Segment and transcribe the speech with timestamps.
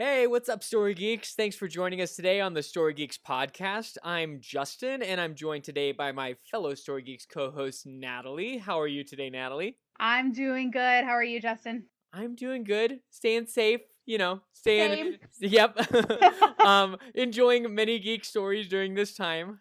[0.00, 1.34] Hey, what's up, Story Geeks?
[1.34, 3.96] Thanks for joining us today on the Story Geeks podcast.
[4.04, 8.58] I'm Justin, and I'm joined today by my fellow Story Geeks co host, Natalie.
[8.58, 9.76] How are you today, Natalie?
[9.98, 11.02] I'm doing good.
[11.02, 11.86] How are you, Justin?
[12.12, 15.16] I'm doing good, staying safe, you know, staying.
[15.16, 15.18] Same.
[15.50, 16.60] Yep.
[16.64, 19.58] um, enjoying many geek stories during this time.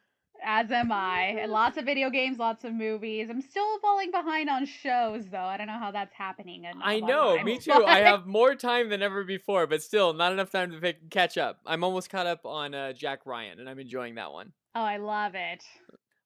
[0.49, 1.35] As am I.
[1.41, 3.27] And lots of video games, lots of movies.
[3.29, 5.37] I'm still falling behind on shows, though.
[5.37, 6.63] I don't know how that's happening.
[6.63, 7.83] in I a lot of know, me too.
[7.85, 11.37] I have more time than ever before, but still not enough time to pick, catch
[11.37, 11.59] up.
[11.65, 14.53] I'm almost caught up on uh, Jack Ryan, and I'm enjoying that one.
[14.73, 15.65] Oh, I love it.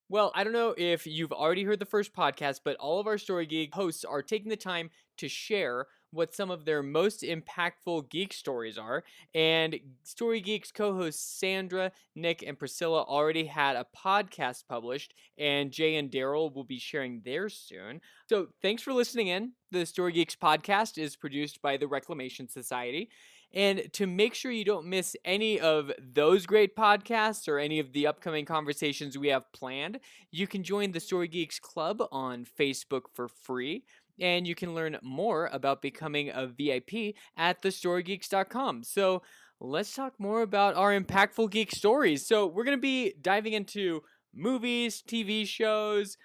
[0.08, 3.18] Well, I don't know if you've already heard the first podcast, but all of our
[3.18, 8.10] Story Geek hosts are taking the time to share what some of their most impactful
[8.10, 9.04] geek stories are.
[9.34, 15.72] And Story Geeks co hosts Sandra, Nick, and Priscilla already had a podcast published, and
[15.72, 18.02] Jay and Daryl will be sharing theirs soon.
[18.28, 19.54] So thanks for listening in.
[19.72, 23.10] The Story Geeks podcast is produced by the Reclamation Society.
[23.54, 27.92] And to make sure you don't miss any of those great podcasts or any of
[27.92, 30.00] the upcoming conversations we have planned,
[30.32, 33.84] you can join the Story Geeks Club on Facebook for free.
[34.20, 38.84] And you can learn more about becoming a VIP at thestorygeeks.com.
[38.84, 39.22] So
[39.60, 42.28] let's talk more about our impactful geek stories.
[42.28, 44.02] So we're going to be diving into
[44.34, 46.18] movies, TV shows,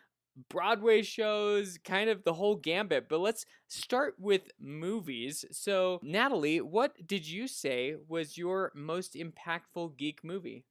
[0.51, 3.09] Broadway shows, kind of the whole gambit.
[3.09, 5.45] But let's start with movies.
[5.50, 10.65] So, Natalie, what did you say was your most impactful geek movie?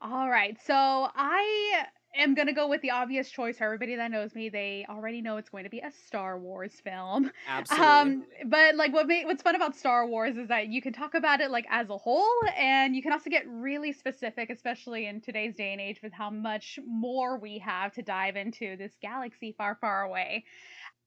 [0.00, 0.56] All right.
[0.64, 1.86] So I
[2.16, 4.48] am going to go with the obvious choice for everybody that knows me.
[4.48, 7.30] They already know it's going to be a Star Wars film.
[7.48, 7.86] Absolutely.
[7.86, 11.14] Um, but like what ma- what's fun about Star Wars is that you can talk
[11.14, 15.20] about it like as a whole, and you can also get really specific, especially in
[15.20, 19.54] today's day and age, with how much more we have to dive into this galaxy
[19.56, 20.44] far, far away.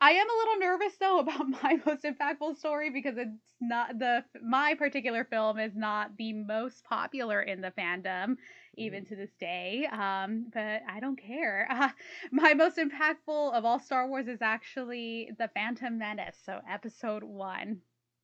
[0.02, 4.24] I am a little nervous though about my most impactful story because it's not the
[4.44, 8.36] my particular film is not the most popular in the fandom
[8.78, 9.88] even to this day.
[9.92, 11.68] Um, but I don't care.
[11.70, 11.90] Uh,
[12.32, 17.82] my most impactful of all Star Wars is actually The Phantom Menace, so Episode One.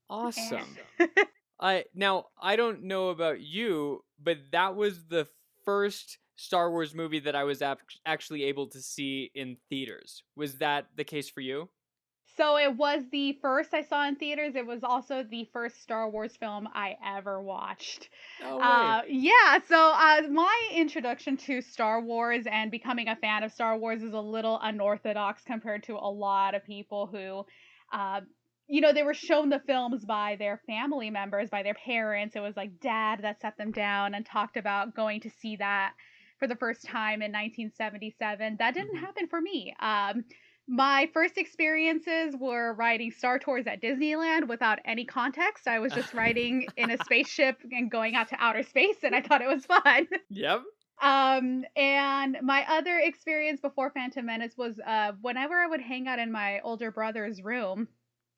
[0.10, 0.66] awesome.
[1.00, 1.10] And-
[1.60, 5.28] I now I don't know about you, but that was the
[5.66, 10.24] first Star Wars movie that I was ap- actually able to see in theaters.
[10.36, 11.70] Was that the case for you?
[12.38, 14.56] So it was the first I saw in theaters.
[14.56, 18.10] It was also the first Star Wars film I ever watched.
[18.40, 23.52] No Uh, yeah, so uh, my introduction to Star Wars and becoming a fan of
[23.52, 27.44] Star Wars is a little unorthodox compared to a lot of people who,
[27.98, 28.22] uh,
[28.68, 32.36] you know, they were shown the films by their family members, by their parents.
[32.36, 35.94] It was like dad that set them down and talked about going to see that
[36.40, 38.58] for the first time in 1977.
[38.60, 39.00] That didn't Mhm.
[39.00, 39.76] happen for me.
[39.80, 40.26] Um,
[40.70, 45.68] my first experiences were riding Star Tours at Disneyland without any context.
[45.68, 49.22] I was just riding in a spaceship and going out to outer space, and I
[49.22, 50.08] thought it was fun.
[50.30, 50.64] Yep.
[51.02, 56.20] Um, and my other experience before Phantom Menace was uh, whenever I would hang out
[56.20, 57.88] in my older brother's room,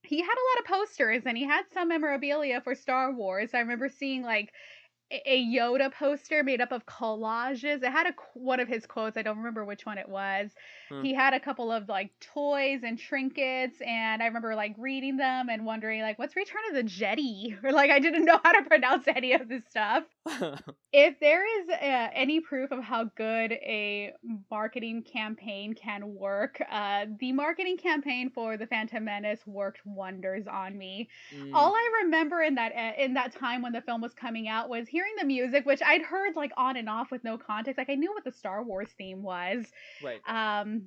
[0.04, 3.52] he had a lot of posters and he had some memorabilia for Star Wars.
[3.54, 4.52] I remember seeing like
[5.12, 7.84] a- Yoda poster made up of collages.
[7.84, 9.18] It had a one of his quotes.
[9.18, 10.52] I don't remember which one it was.
[10.90, 11.04] Hmm.
[11.04, 15.50] He had a couple of like toys and trinkets, and I remember like reading them
[15.50, 17.56] and wondering like, "What's Return of the Jetty?
[17.64, 20.04] Or like I didn't know how to pronounce any of this stuff
[20.94, 24.14] if there is uh, any proof of how good a
[24.50, 30.78] marketing campaign can work, uh, the marketing campaign for the Phantom Menace worked wonders on
[30.78, 31.10] me.
[31.36, 34.48] Mm, All I remember in that uh, in that time when the film was coming
[34.48, 37.78] out was hearing the music, which I'd heard like on and off with no context.
[37.78, 39.66] Like I knew what the Star Wars theme was,
[40.04, 40.22] right.
[40.28, 40.79] um,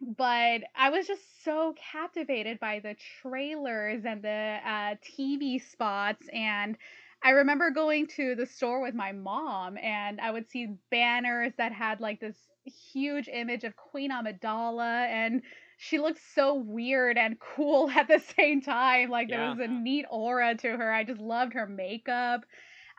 [0.00, 6.26] but I was just so captivated by the trailers and the uh, TV spots.
[6.32, 6.76] And
[7.22, 11.72] I remember going to the store with my mom, and I would see banners that
[11.72, 12.36] had like this
[12.92, 15.42] huge image of Queen Amidala, and
[15.78, 19.10] she looked so weird and cool at the same time.
[19.10, 19.50] Like there Yeah.
[19.50, 20.92] was a neat aura to her.
[20.92, 22.44] I just loved her makeup.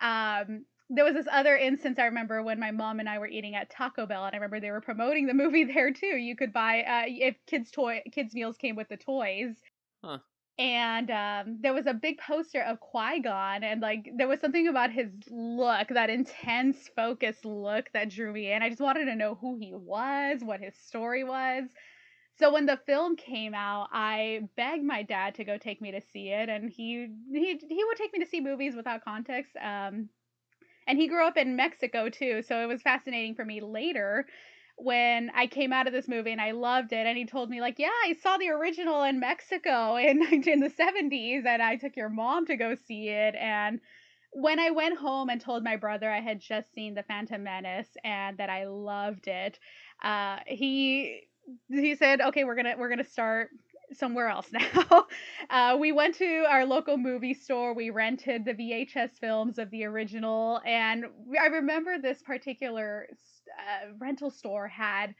[0.02, 3.56] Um, there was this other instance I remember when my mom and I were eating
[3.56, 6.06] at Taco Bell, and I remember they were promoting the movie there too.
[6.06, 9.56] You could buy uh, if kids toy kids meals came with the toys.
[10.04, 10.20] Huh.
[10.60, 14.68] And um, there was a big poster of Qui Gon, and like there was something
[14.68, 18.64] about his look, that intense, focused look that drew me in.
[18.64, 21.66] I just wanted to know who he was, what his story was.
[22.40, 26.02] So when the film came out, I begged my dad to go take me to
[26.14, 29.52] see it, and he he he would take me to see movies without context.
[29.62, 30.10] Um,
[30.88, 34.26] and he grew up in Mexico too, so it was fascinating for me later
[34.78, 37.08] when I came out of this movie and I loved it.
[37.08, 40.70] And he told me like, yeah, I saw the original in Mexico in in the
[40.70, 43.80] seventies, and I took your mom to go see it, and
[44.32, 47.90] when I went home and told my brother I had just seen The Phantom Menace
[48.04, 49.58] and that I loved it,
[50.04, 51.22] uh, he
[51.70, 53.50] he said, "Okay, we're gonna we're gonna start
[53.94, 55.08] somewhere else now."
[55.50, 57.74] uh, we went to our local movie store.
[57.74, 61.06] We rented the VHS films of the original, and
[61.40, 65.16] I remember this particular uh, rental store had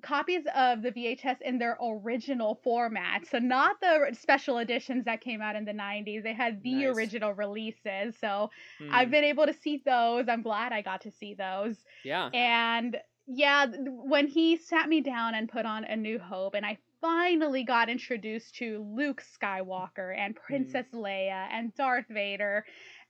[0.00, 3.26] copies of the VHS in their original format.
[3.26, 6.22] So not the special editions that came out in the 90s.
[6.22, 6.96] They had the nice.
[6.96, 8.16] original releases.
[8.20, 8.50] So
[8.80, 8.90] mm.
[8.92, 10.28] I've been able to see those.
[10.28, 11.76] I'm glad I got to see those.
[12.04, 12.30] Yeah.
[12.32, 12.96] And
[13.26, 17.64] yeah, when he sat me down and put on A New Hope and I finally
[17.64, 20.42] got introduced to Luke Skywalker and mm.
[20.42, 21.00] Princess mm.
[21.00, 22.64] Leia and Darth Vader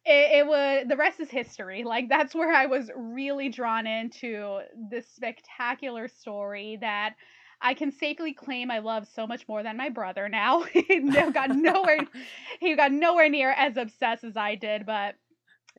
[0.05, 1.85] it, it was the rest is history.
[1.85, 7.15] Like that's where I was really drawn into this spectacular story that
[7.61, 10.63] I can safely claim I love so much more than my brother now.
[10.73, 11.01] he
[11.33, 12.01] got nowhere
[12.61, 15.17] he got nowhere near as obsessed as I did, but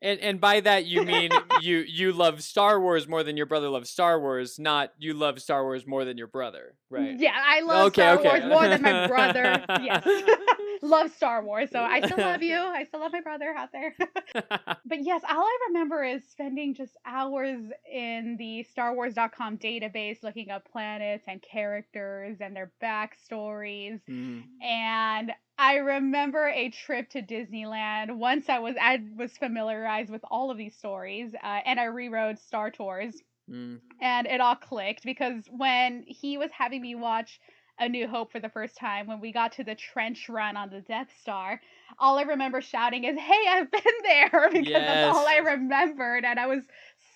[0.01, 1.31] and and by that you mean
[1.61, 5.39] you you love Star Wars more than your brother loves Star Wars, not you love
[5.39, 7.17] Star Wars more than your brother, right?
[7.19, 8.29] Yeah, I love okay, Star okay.
[8.29, 9.63] Wars more than my brother.
[9.81, 10.05] yes.
[10.81, 12.57] love Star Wars, so I still love you.
[12.57, 13.95] I still love my brother out there.
[14.33, 17.59] but yes, all I remember is spending just hours
[17.91, 23.99] in the StarWars.com database looking up planets and characters and their backstories.
[24.09, 24.43] Mm.
[24.61, 28.15] And I remember a trip to Disneyland.
[28.15, 32.39] Once I was I was familiarized with all of these stories, uh, and I rewrote
[32.39, 33.15] Star Tours,
[33.49, 33.79] mm.
[34.01, 37.39] and it all clicked because when he was having me watch
[37.79, 40.69] A New Hope for the first time, when we got to the trench run on
[40.69, 41.61] the Death Star,
[41.97, 44.81] all I remember shouting is, "Hey, I've been there!" because yes.
[44.81, 46.63] that's all I remembered, and I was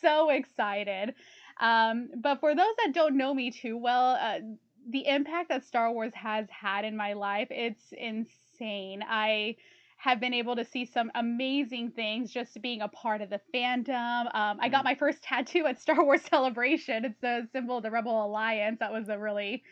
[0.01, 1.15] so excited.
[1.59, 4.39] Um, but for those that don't know me too well, uh,
[4.89, 9.03] the impact that Star Wars has had in my life, it's insane.
[9.07, 9.55] I
[9.97, 14.25] have been able to see some amazing things just being a part of the fandom.
[14.35, 14.85] Um, I got mm.
[14.85, 17.05] my first tattoo at Star Wars Celebration.
[17.05, 18.79] It's the symbol of the Rebel Alliance.
[18.79, 19.63] That was a really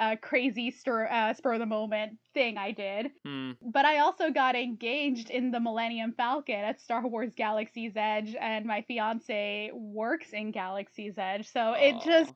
[0.00, 3.10] uh, crazy stir, uh, spur of the moment thing I did.
[3.26, 3.56] Mm.
[3.62, 8.64] But I also got engaged in the Millennium Falcon at Star Wars Galaxy's Edge, and
[8.64, 11.48] my fiance works in Galaxy's Edge.
[11.52, 11.82] So Aww.
[11.82, 12.32] it just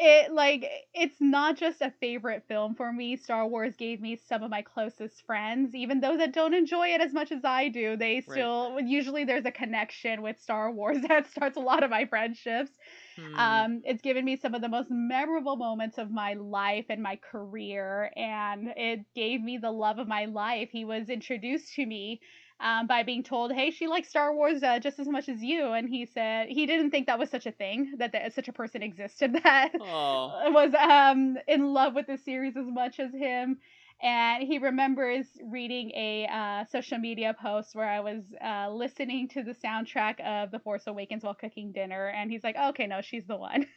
[0.00, 0.64] it like
[0.94, 4.62] it's not just a favorite film for me star wars gave me some of my
[4.62, 8.74] closest friends even those that don't enjoy it as much as i do they still
[8.74, 8.86] right.
[8.86, 12.70] usually there's a connection with star wars that starts a lot of my friendships
[13.18, 13.34] hmm.
[13.34, 17.16] um, it's given me some of the most memorable moments of my life and my
[17.16, 22.20] career and it gave me the love of my life he was introduced to me
[22.60, 25.72] um, by being told, "Hey, she likes Star Wars uh, just as much as you,"
[25.72, 28.52] and he said he didn't think that was such a thing that there, such a
[28.52, 30.52] person existed that Aww.
[30.52, 33.58] was um, in love with the series as much as him.
[34.00, 39.42] And he remembers reading a uh, social media post where I was uh, listening to
[39.42, 43.26] the soundtrack of The Force Awakens while cooking dinner, and he's like, "Okay, no, she's
[43.26, 43.66] the one."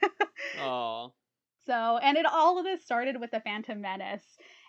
[0.60, 1.14] Oh.
[1.66, 4.26] So, and it all of this started with The Phantom Menace.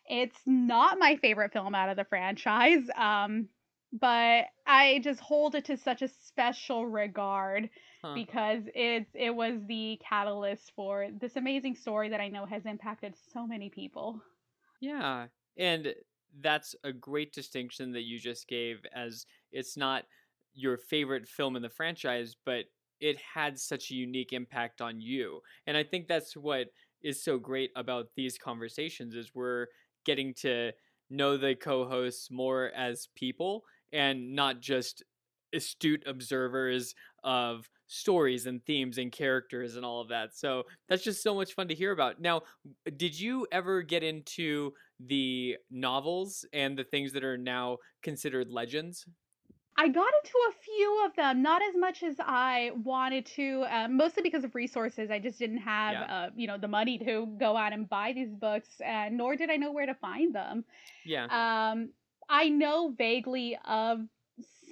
[0.09, 2.83] It's not my favorite film out of the franchise.
[2.97, 3.49] Um,
[3.93, 7.69] but I just hold it to such a special regard
[8.03, 8.15] huh.
[8.15, 13.15] because it it was the catalyst for this amazing story that I know has impacted
[13.33, 14.21] so many people.
[14.81, 15.27] Yeah,
[15.57, 15.95] and
[16.41, 20.05] that's a great distinction that you just gave as it's not
[20.55, 22.65] your favorite film in the franchise, but
[23.01, 25.41] it had such a unique impact on you.
[25.67, 26.69] And I think that's what
[27.03, 29.67] is so great about these conversations is we're
[30.05, 30.73] getting to
[31.11, 35.03] know the co-hosts more as people and not just
[35.55, 40.35] astute observers of stories and themes and characters and all of that.
[40.35, 42.21] So that's just so much fun to hear about.
[42.21, 42.43] Now,
[42.97, 44.73] did you ever get into
[45.07, 49.07] the novels and the things that are now considered legends?
[49.77, 53.89] I got into a few of them, not as much as I wanted to, uh,
[53.89, 55.11] mostly because of resources.
[55.11, 56.15] I just didn't have, yeah.
[56.15, 59.51] uh, you know, the money to go out and buy these books, and nor did
[59.51, 60.65] I know where to find them.
[61.07, 61.25] Yeah.
[61.25, 61.91] Um,
[62.29, 64.01] I know vaguely of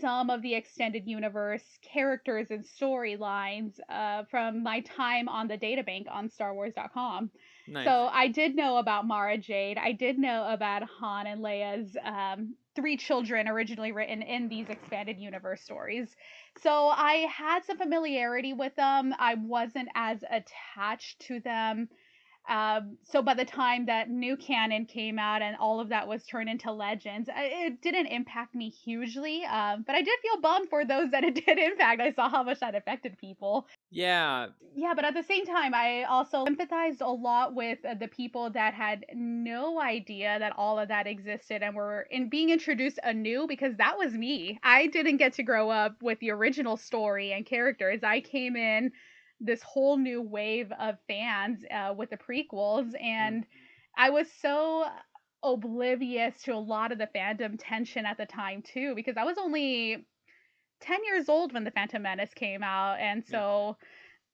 [0.00, 6.10] some of the extended universe characters and storylines uh, from my time on the databank
[6.10, 7.30] on StarWars.com.
[7.66, 7.84] Nice.
[7.84, 9.78] So I did know about Mara Jade.
[9.78, 15.18] I did know about Han and Leia's um, three children originally written in these expanded
[15.18, 16.16] universe stories.
[16.62, 19.14] So I had some familiarity with them.
[19.18, 21.88] I wasn't as attached to them
[22.50, 26.24] Um, so by the time that new canon came out and all of that was
[26.24, 29.44] turned into legends, it didn't impact me hugely.
[29.44, 32.00] Um, but I did feel bummed for those that it did impact.
[32.00, 33.68] I saw how much that affected people.
[33.92, 34.48] Yeah.
[34.74, 38.50] Yeah, but at the same time, I also empathized a lot with uh, the people
[38.50, 43.46] that had no idea that all of that existed and were in being introduced anew
[43.46, 44.58] because that was me.
[44.64, 48.00] I didn't get to grow up with the original story and characters.
[48.02, 48.90] I came in
[49.40, 53.46] this whole new wave of fans uh, with the prequels, and mm.
[53.96, 54.86] I was so
[55.42, 59.38] oblivious to a lot of the fandom tension at the time too because I was
[59.38, 60.06] only
[60.80, 63.86] 10 years old when the Phantom Menace came out and so yeah.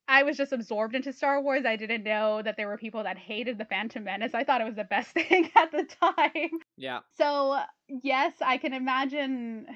[0.08, 1.64] I was just absorbed into Star Wars.
[1.66, 4.34] I didn't know that there were people that hated the Phantom Menace.
[4.34, 6.60] I thought it was the best thing at the time.
[6.76, 7.00] Yeah.
[7.18, 7.58] So,
[7.88, 9.66] yes, I can imagine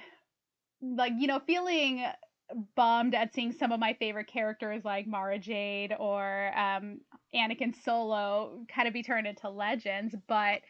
[0.80, 2.04] like, you know, feeling
[2.76, 7.00] bummed at seeing some of my favorite characters like Mara Jade or um,
[7.34, 10.60] Anakin Solo kind of be turned into legends, but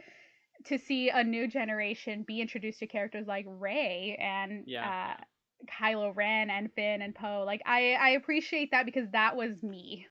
[0.66, 5.14] to see a new generation be introduced to characters like Rey and yeah.
[5.18, 5.25] uh,
[5.70, 10.06] Kylo Ren and Finn and Poe, like I I appreciate that because that was me.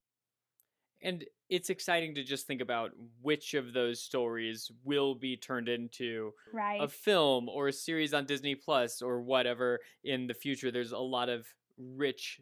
[1.02, 2.92] And it's exciting to just think about
[3.22, 6.82] which of those stories will be turned into right.
[6.82, 10.72] a film or a series on Disney Plus or whatever in the future.
[10.72, 12.42] There's a lot of rich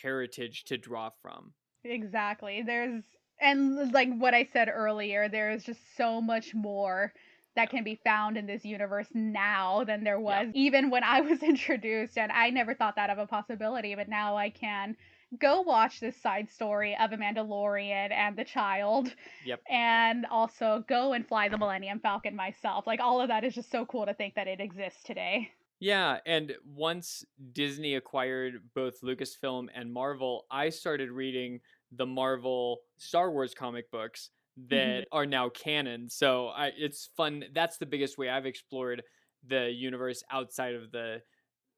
[0.00, 1.52] heritage to draw from.
[1.84, 2.62] Exactly.
[2.64, 3.02] There's
[3.40, 7.12] and like what I said earlier, there's just so much more
[7.54, 10.60] that can be found in this universe now than there was yeah.
[10.60, 14.36] even when I was introduced and I never thought that of a possibility, but now
[14.36, 14.96] I can
[15.40, 19.14] go watch this side story of a Mandalorian and the child.
[19.44, 19.60] Yep.
[19.68, 22.86] And also go and fly the Millennium Falcon myself.
[22.86, 25.50] Like all of that is just so cool to think that it exists today.
[25.78, 31.60] Yeah, and once Disney acquired both Lucasfilm and Marvel, I started reading
[31.92, 34.30] the Marvel Star Wars comic books
[34.68, 35.16] that mm-hmm.
[35.16, 36.08] are now canon.
[36.08, 37.44] So I, it's fun.
[37.54, 39.02] That's the biggest way I've explored
[39.46, 41.20] the universe outside of the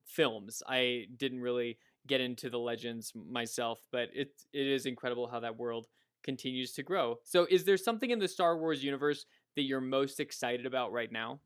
[0.06, 0.62] films.
[0.66, 5.56] I didn't really get into the legends myself, but it it is incredible how that
[5.56, 5.86] world
[6.24, 7.16] continues to grow.
[7.24, 9.24] So is there something in the Star Wars universe
[9.56, 11.40] that you're most excited about right now?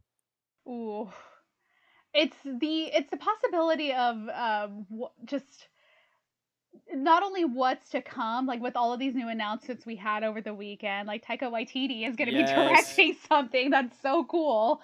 [0.68, 1.10] Ooh
[2.14, 4.86] it's the it's the possibility of um
[5.24, 5.68] just
[6.94, 10.40] not only what's to come, like with all of these new announcements we had over
[10.40, 12.50] the weekend, like Taika Waititi is going to yes.
[12.50, 14.80] be directing something that's so cool.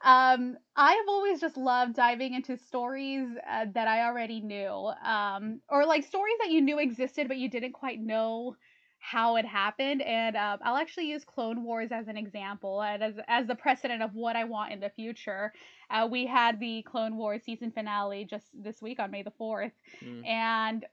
[0.00, 5.60] Um, I have always just loved diving into stories uh, that I already knew, um,
[5.68, 8.56] or like stories that you knew existed but you didn't quite know
[9.02, 13.14] how it happened and um, i'll actually use clone wars as an example and as,
[13.26, 15.52] as the precedent of what i want in the future
[15.90, 19.72] uh, we had the clone wars season finale just this week on may the 4th
[20.04, 20.24] mm.
[20.24, 20.86] and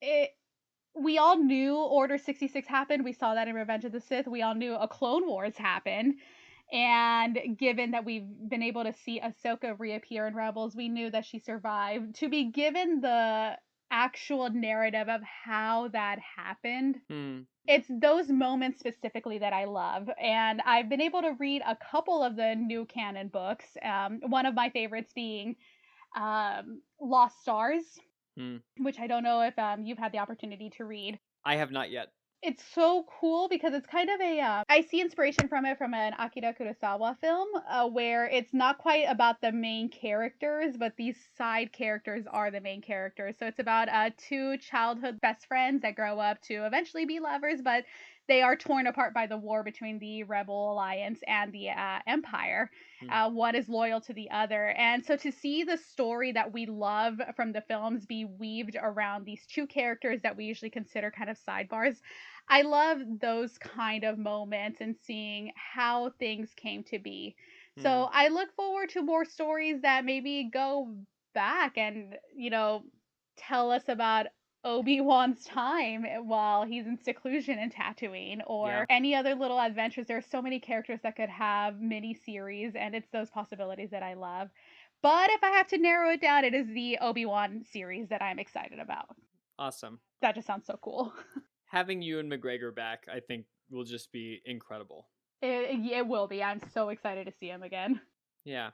[0.00, 0.30] it
[0.94, 4.40] we all knew order 66 happened we saw that in revenge of the sith we
[4.40, 6.14] all knew a clone wars happened
[6.72, 11.26] and given that we've been able to see Ahsoka reappear in Rebels, we knew that
[11.26, 12.14] she survived.
[12.16, 13.58] To be given the
[13.92, 16.96] actual narrative of how that happened.
[17.10, 17.44] Mm.
[17.66, 20.08] It's those moments specifically that I love.
[20.20, 23.66] And I've been able to read a couple of the new canon books.
[23.84, 25.56] Um, one of my favorites being
[26.16, 27.84] um, Lost Stars,
[28.38, 28.60] mm.
[28.78, 31.18] which I don't know if um, you've had the opportunity to read.
[31.44, 32.08] I have not yet
[32.42, 34.40] it's so cool because it's kind of a.
[34.40, 38.78] Uh, I see inspiration from it from an Akira Kurosawa film, uh, where it's not
[38.78, 43.36] quite about the main characters, but these side characters are the main characters.
[43.38, 47.60] So it's about uh, two childhood best friends that grow up to eventually be lovers,
[47.62, 47.84] but
[48.28, 52.70] they are torn apart by the war between the Rebel Alliance and the uh, Empire.
[53.02, 53.10] Mm.
[53.10, 54.68] Uh, one is loyal to the other.
[54.78, 59.24] And so to see the story that we love from the films be weaved around
[59.24, 61.96] these two characters that we usually consider kind of sidebars,
[62.52, 67.34] I love those kind of moments and seeing how things came to be.
[67.78, 67.82] Mm.
[67.82, 70.94] So I look forward to more stories that maybe go
[71.34, 72.82] back and, you know,
[73.38, 74.26] tell us about
[74.64, 78.84] Obi-Wan's time while he's in seclusion in Tatooine or yeah.
[78.90, 80.06] any other little adventures.
[80.06, 84.02] There are so many characters that could have mini series and it's those possibilities that
[84.02, 84.50] I love.
[85.02, 88.38] But if I have to narrow it down, it is the Obi-Wan series that I'm
[88.38, 89.06] excited about.
[89.58, 90.00] Awesome.
[90.20, 91.14] That just sounds so cool.
[91.72, 95.08] Having Ewan McGregor back, I think will just be incredible.
[95.40, 96.42] It, it will be.
[96.42, 98.00] I'm so excited to see him again.
[98.44, 98.70] Yeah.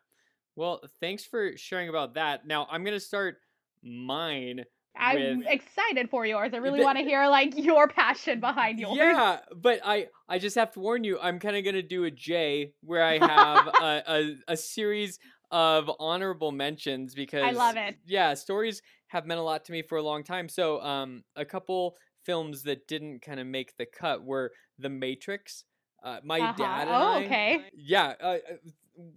[0.57, 2.47] Well, thanks for sharing about that.
[2.47, 3.37] Now, I'm going to start
[3.83, 4.65] mine
[4.99, 5.47] I'm with...
[5.47, 6.53] excited for yours.
[6.53, 8.97] I really want to hear like your passion behind yours.
[8.97, 11.19] Yeah, but I I just have to warn you.
[11.21, 15.19] I'm kind of gonna do a Jay where I have a, a a series
[15.51, 17.97] of honorable mentions because I love it.
[18.07, 20.49] Yeah, stories have meant a lot to me for a long time.
[20.49, 25.65] So, um, a couple films that didn't kind of make the cut were The Matrix,
[26.03, 26.53] Uh, my Uh-huh.
[26.57, 27.65] dad and Oh, I, okay.
[27.75, 28.15] yeah.
[28.21, 28.39] Uh, uh,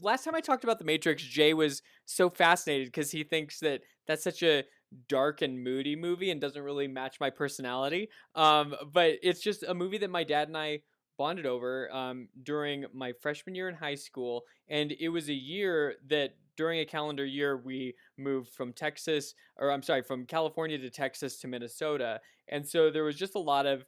[0.01, 3.81] last time I talked about the Matrix, Jay was so fascinated because he thinks that
[4.08, 4.63] that's such a
[5.08, 8.10] dark and moody movie and doesn't really match my personality.
[8.36, 10.81] Um, but it's just a movie that my dad and I
[11.17, 15.96] bonded over um, during my freshman year in high school, and it was a year
[16.08, 20.89] that during a calendar year we moved from Texas, or I'm sorry, from California to
[20.89, 23.86] Texas to Minnesota, and so there was just a lot of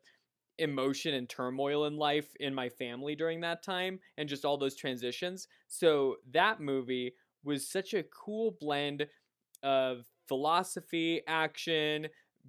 [0.59, 4.75] emotion and turmoil in life in my family during that time and just all those
[4.75, 5.47] transitions.
[5.67, 9.07] So that movie was such a cool blend
[9.63, 12.07] of philosophy, action,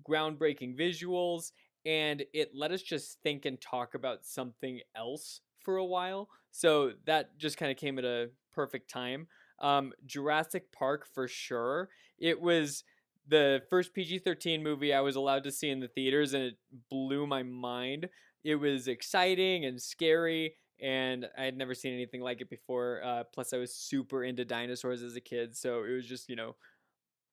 [0.09, 1.53] groundbreaking visuals,
[1.87, 6.29] and it let us just think and talk about something else for a while.
[6.51, 9.27] So that just kind of came at a perfect time.
[9.61, 11.89] Um, Jurassic Park for sure.
[12.19, 12.85] It was
[13.27, 16.57] the first PG 13 movie I was allowed to see in the theaters, and it
[16.91, 18.09] blew my mind.
[18.45, 23.03] It was exciting and scary, and I had never seen anything like it before.
[23.05, 26.37] Uh, plus, I was super into dinosaurs as a kid, so it was just, you
[26.37, 26.57] know,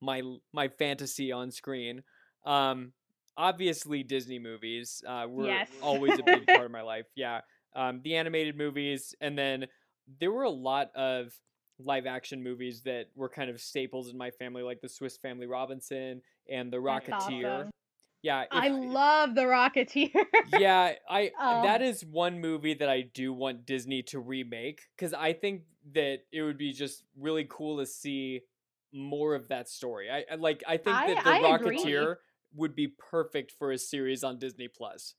[0.02, 0.22] my
[0.54, 2.04] my fantasy on screen.
[2.46, 2.94] Um,
[3.38, 5.70] obviously, Disney movies uh, were Yes.
[5.80, 7.06] always a big part of my life.
[7.16, 7.42] Yeah,
[7.76, 9.68] um, the animated movies, and then
[10.20, 11.34] there were a lot of
[11.80, 15.48] live action movies that were kind of staples in my family, like the Swiss Family
[15.48, 17.60] Robinson and the Rocketeer.
[17.60, 17.72] awesome.
[18.24, 20.12] Yeah, I love the Rocketeer.
[20.60, 21.64] yeah, I Oh.
[21.64, 25.64] that is one movie that I do want Disney to remake because I think
[25.94, 28.42] that it would be just really cool to see
[28.94, 30.10] more of that story.
[30.12, 31.80] I I- like I think I- that the I agree.
[31.80, 32.16] Rocketeer
[32.54, 35.16] would be perfect for a series on Disney Plus.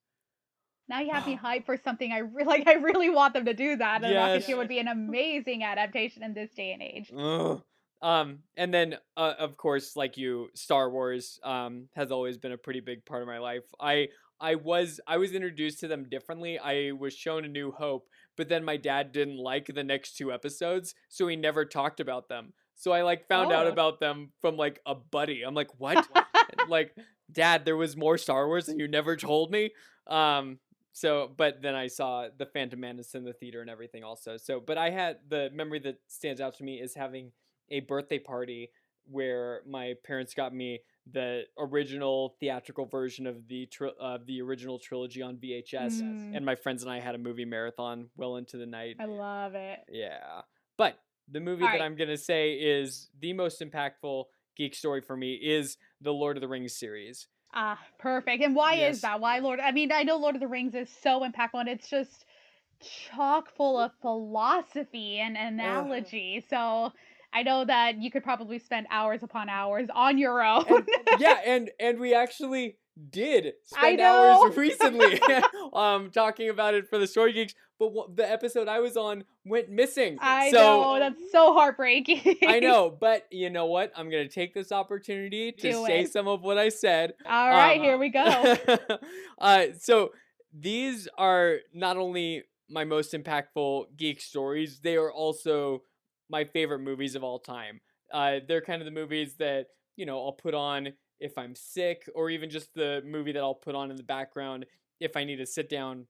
[0.88, 2.66] Now you have me hyped for something I really like.
[2.68, 4.02] I really want them to do that.
[4.04, 4.46] And Yes.
[4.46, 7.10] Rocketeer would be an amazing adaptation in this day and age.
[7.16, 7.62] Ugh.
[8.02, 12.58] Um, and then uh, of course, like you, Star Wars um has always been a
[12.58, 13.62] pretty big part of my life.
[13.80, 14.08] I
[14.40, 16.58] I was I was introduced to them differently.
[16.58, 20.32] I was shown A New Hope, but then my dad didn't like the next two
[20.32, 22.52] episodes, so he never talked about them.
[22.74, 23.70] So I like found out Oh.
[23.70, 25.42] about them from like a buddy.
[25.42, 26.04] I'm like, what?
[26.68, 26.96] like,
[27.30, 29.70] Dad, there was more Star Wars and you never told me.
[30.08, 30.58] Um,
[30.92, 34.36] so, but then I saw the Phantom Menace in the theater and everything also.
[34.36, 37.32] So, but I had the memory that stands out to me is having
[37.70, 38.70] a birthday party
[39.10, 40.80] where my parents got me
[41.10, 46.46] the original theatrical version of the tri- of the original trilogy on VHS, Mm, and
[46.46, 48.96] my friends and I had a movie marathon well into the night.
[49.00, 49.80] I love it.
[49.90, 50.42] Yeah.
[50.76, 51.82] But the movie All that right.
[51.82, 54.24] I'm going to say is the most impactful
[54.56, 57.26] geek story for me is the Lord of the Rings series.
[57.54, 58.42] Ah, perfect.
[58.42, 58.96] And why Yes.
[58.96, 59.20] is that?
[59.20, 59.60] Why Lord?
[59.60, 62.24] I mean, I know Lord of the Rings is so impactful, and it's just
[62.80, 66.44] chock full of philosophy and analogy.
[66.48, 66.92] So
[67.32, 70.64] I know that you could probably spend hours upon hours on your own.
[70.68, 70.88] And,
[71.18, 72.76] yeah, and and we actually
[73.10, 75.20] did spend hours recently
[75.72, 79.24] um talking about it for the Story Geeks, but wha- the episode I was on
[79.44, 80.16] went missing.
[80.20, 82.36] I so know that's so heartbreaking.
[82.46, 83.92] I know, but you know what?
[83.96, 86.12] I'm going to take this opportunity to Do say it.
[86.12, 88.56] some of what I said All right, Um, here we go.
[89.40, 90.12] uh, so
[90.56, 95.82] these are not only my most impactful geek stories, they are also
[96.30, 97.80] my favorite movies of all time.
[98.12, 99.66] Uh, they're kind of the movies that,
[99.96, 103.54] you know, I'll put on if I'm sick, or even just the movie that I'll
[103.54, 104.66] put on in the background
[105.00, 106.06] if I need to sit down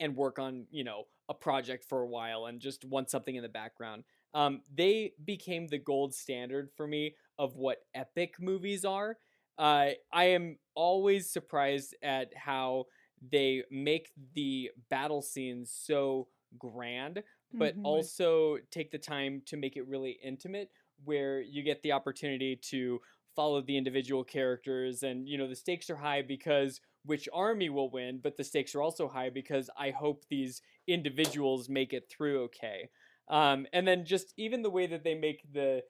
[0.00, 3.42] and work on, you know, a project for a while and just want something in
[3.42, 4.04] the background.
[4.34, 9.18] Um, they became the gold standard for me of what epic movies are.
[9.58, 12.86] Uh, I am always surprised at how
[13.20, 17.22] they make the battle scenes so grand,
[17.58, 17.82] but Mhm.
[17.82, 20.70] also take the time to make it really intimate,
[21.04, 23.00] where you get the opportunity to
[23.34, 25.02] follow the individual characters.
[25.02, 28.74] And, you know, the stakes are high because which army will win, but the stakes
[28.74, 32.90] are also high because I hope these individuals make it through okay.
[33.28, 35.82] Um, and then just even the way that they make the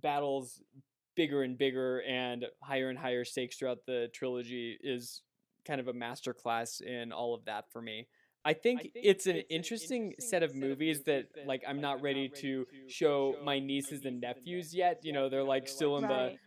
[0.00, 0.60] battles
[1.16, 5.22] bigger and bigger and higher and higher stakes throughout the trilogy is
[5.66, 8.06] kind of a masterclass in all of that for me.
[8.44, 13.36] I think, it's an interesting, set of movies that like I'm not ready to show
[13.44, 15.00] my nieces and nephews yet.
[15.02, 16.38] You know, they're like still in Right.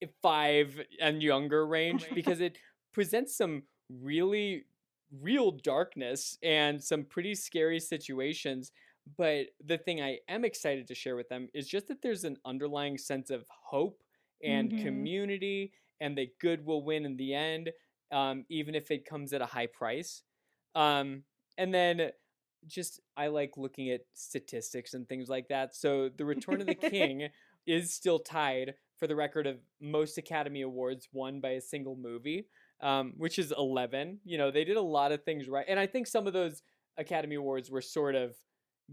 [0.00, 2.56] the five and younger range because it
[2.92, 4.66] presents some really
[5.10, 8.72] real darkness and some pretty scary situations.
[9.16, 12.36] But the thing I am excited to share with them is just that there's an
[12.44, 14.02] underlying sense of hope
[14.44, 14.76] and Mhm.
[14.76, 17.72] community, and that good will win in the end,
[18.12, 20.22] um, even if it comes at a high price.
[20.74, 21.24] Um,
[21.58, 22.12] and then
[22.66, 25.74] just I like looking at statistics and things like that.
[25.74, 27.28] So the Return of the King
[27.66, 32.48] is still tied for the record of most Academy Awards won by a single movie,
[32.82, 34.20] um, which is 11.
[34.24, 35.66] You know, they did a lot of things right.
[35.68, 36.62] And I think some of those
[36.96, 38.34] Academy Awards were sort of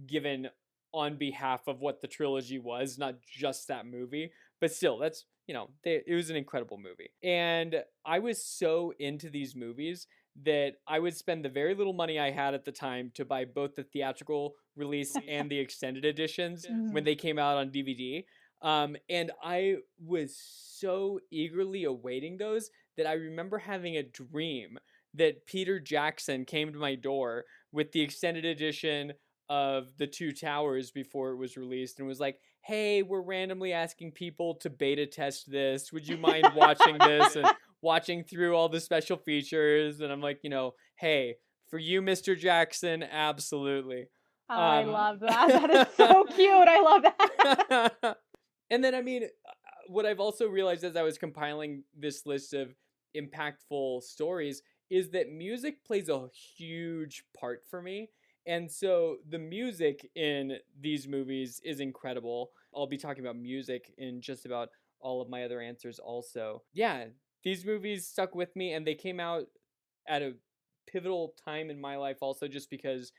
[0.05, 0.49] given
[0.93, 4.31] on behalf of what the trilogy was, not just that movie.
[4.59, 7.09] But still, that's you know, they, it was an incredible movie.
[7.23, 10.07] And I was so into these movies
[10.43, 13.45] that I would spend the very little money I had at the time to buy
[13.45, 18.25] both the theatrical release and the extended editions when they came out on DVD.
[18.61, 24.77] Um, and I was so eagerly awaiting those that I remember having a dream
[25.13, 29.13] that Peter Jackson came to my door with the extended edition
[29.49, 34.11] of The Two Towers before it was released and was like, hey, we're randomly asking
[34.11, 35.93] people to beta test this.
[35.93, 37.47] Would you mind watching this and
[37.81, 40.01] watching through all the special features?
[40.01, 41.35] And I'm like, you know, hey,
[41.69, 42.37] for you, Mr.
[42.37, 44.07] Jackson, absolutely.
[44.49, 45.47] Oh, I Um, love that.
[45.47, 46.67] That is so cute.
[46.67, 48.17] I love that.
[48.69, 49.51] and then, I mean, uh,
[49.87, 52.73] what I've also realized as I was compiling this list of
[53.19, 56.27] impactful stories is that music plays a
[56.57, 58.09] huge part for me.
[58.45, 62.51] And so the music in these movies is incredible.
[62.73, 64.69] I'll be talking about music in just about
[65.01, 66.63] all of my other answers also.
[66.73, 67.05] Yeah,
[67.43, 69.43] these movies stuck with me and they came out
[70.07, 70.35] at a
[70.87, 73.11] pivotal time in my life also just because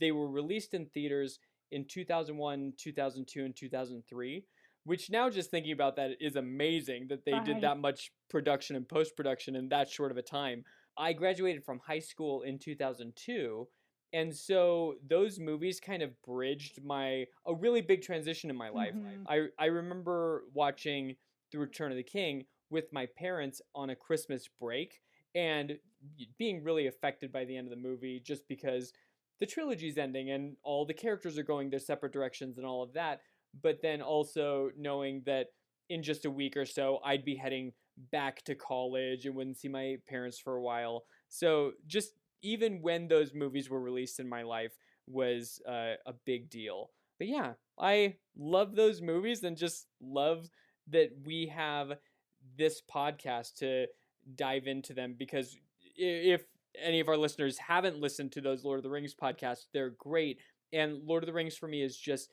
[0.00, 1.38] they were released in theaters
[1.70, 4.44] in 2001, 2002 and 2003,
[4.84, 8.88] which now just thinking about that is amazing that they did that much production and
[8.88, 10.64] post-production in that short of a time.
[10.96, 13.68] I graduated from high school in 2002
[14.14, 18.94] and so those movies kind of bridged my a really big transition in my life.
[18.94, 19.24] Mhm.
[19.26, 21.16] I I remember watching
[21.50, 25.00] The Return of the King with my parents on a Christmas break
[25.34, 25.78] and
[26.36, 28.92] being really affected by the end of the movie just because
[29.38, 32.92] the trilogy's ending and all the characters are going their separate directions and all of
[32.92, 33.22] that,
[33.60, 35.48] but then also knowing that
[35.90, 37.72] in just a week or so I'd be heading
[38.10, 41.04] back to college and wouldn't see my parents for a while.
[41.28, 42.12] So just
[42.42, 44.72] even when those movies were released in my life
[45.06, 46.90] was uh, a big deal.
[47.18, 50.48] But yeah, I love those movies and just love
[50.88, 51.92] that we have
[52.58, 53.86] this podcast to
[54.34, 55.56] dive into them because
[55.96, 56.42] if
[56.80, 60.38] any of our listeners haven't listened to those Lord of the Rings podcasts, they're great.
[60.72, 62.32] And Lord of the Rings for me is just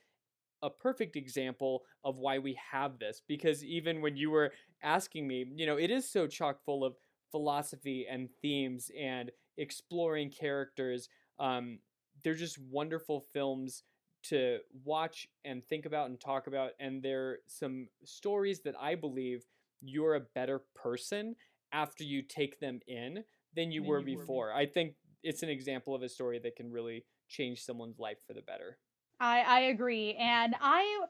[0.62, 4.52] a perfect example of why we have this because even when you were
[4.84, 6.96] asking me, you know, it is so chock full of
[7.32, 11.10] philosophy and themes and exploring characters.
[11.40, 11.80] Um,
[12.24, 13.84] they're just wonderful films
[14.22, 16.72] to watch and think about and talk about.
[16.80, 19.46] And they're some stories that I believe
[19.82, 21.36] you're a better person
[21.72, 23.24] after you take them in
[23.56, 24.54] than you Than were you were before.
[24.54, 28.34] I think it's an example of a story that can really change someone's life for
[28.34, 28.78] the better.
[29.20, 31.06] I I agree, and I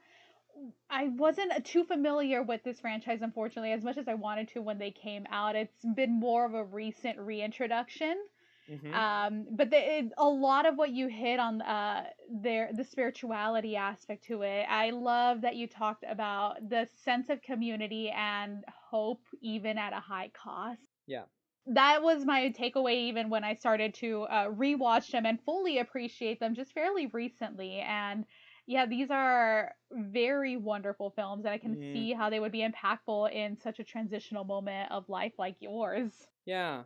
[0.89, 4.77] I wasn't too familiar with this franchise, unfortunately, as much as I wanted to when
[4.79, 5.55] they came out.
[5.55, 8.27] It's been more of a recent reintroduction.
[8.67, 8.99] Mhm.
[8.99, 13.75] Um, but the, it, a lot of what you hit on uh, there, the spirituality
[13.75, 14.63] aspect to it.
[14.69, 19.99] I love that you talked about the sense of community and hope, even at a
[20.01, 20.81] high cost.
[21.05, 21.25] Yeah.
[21.73, 26.39] That was my takeaway, even when I started to uh, rewatch them and fully appreciate
[26.39, 27.79] them just fairly recently.
[27.79, 28.25] And
[28.65, 31.89] yeah, these are very wonderful films, and I can Mhm.
[31.91, 36.27] see how they would be impactful in such a transitional moment of life like yours.
[36.45, 36.85] Yeah.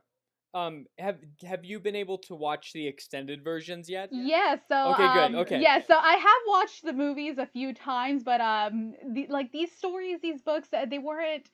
[0.53, 4.15] Um have have you been able to watch the extended versions yet?
[4.15, 5.69] Yeah, so Okay, good, um, okay.
[5.69, 9.71] yeah, so I have watched the movies a few times, but um, the, like these
[9.75, 11.49] stories, these books, uh, they weren't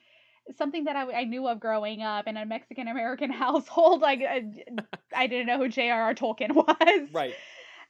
[0.58, 4.02] something that I, I knew of growing up in a Mexican American household.
[4.02, 4.46] Like I,
[5.16, 6.16] I didn't know who J.R.R.
[6.16, 7.10] Tolkien was.
[7.12, 7.40] Right.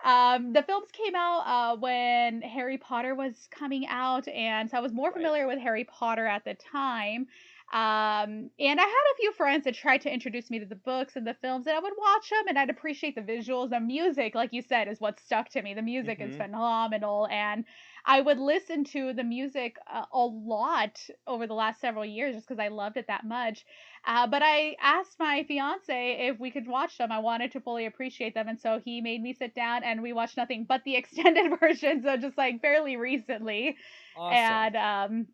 [0.04, 4.82] Um, the films came out uh, when Harry Potter was coming out, and so I
[4.82, 5.14] was more Right.
[5.14, 7.28] familiar with Harry Potter at the time.
[7.72, 11.16] Um, and I had a few friends that tried to introduce me to the books
[11.16, 13.70] and the films, and I would watch them, and I'd appreciate the visuals.
[13.70, 15.74] The music, like you said, is what stuck to me.
[15.74, 16.36] The music is Mhm.
[16.36, 17.66] phenomenal, and
[18.06, 22.48] I would listen to the music uh, a lot over the last several years just
[22.48, 23.66] because I loved it that much.
[24.06, 27.12] Uh, but I asked my fiance if we could watch them.
[27.12, 30.14] I wanted to fully appreciate them, and so he made me sit down and we
[30.14, 32.02] watched nothing but the extended version.
[32.04, 33.78] So just like fairly recently,
[34.14, 34.70] Awesome.
[34.70, 35.28] and um,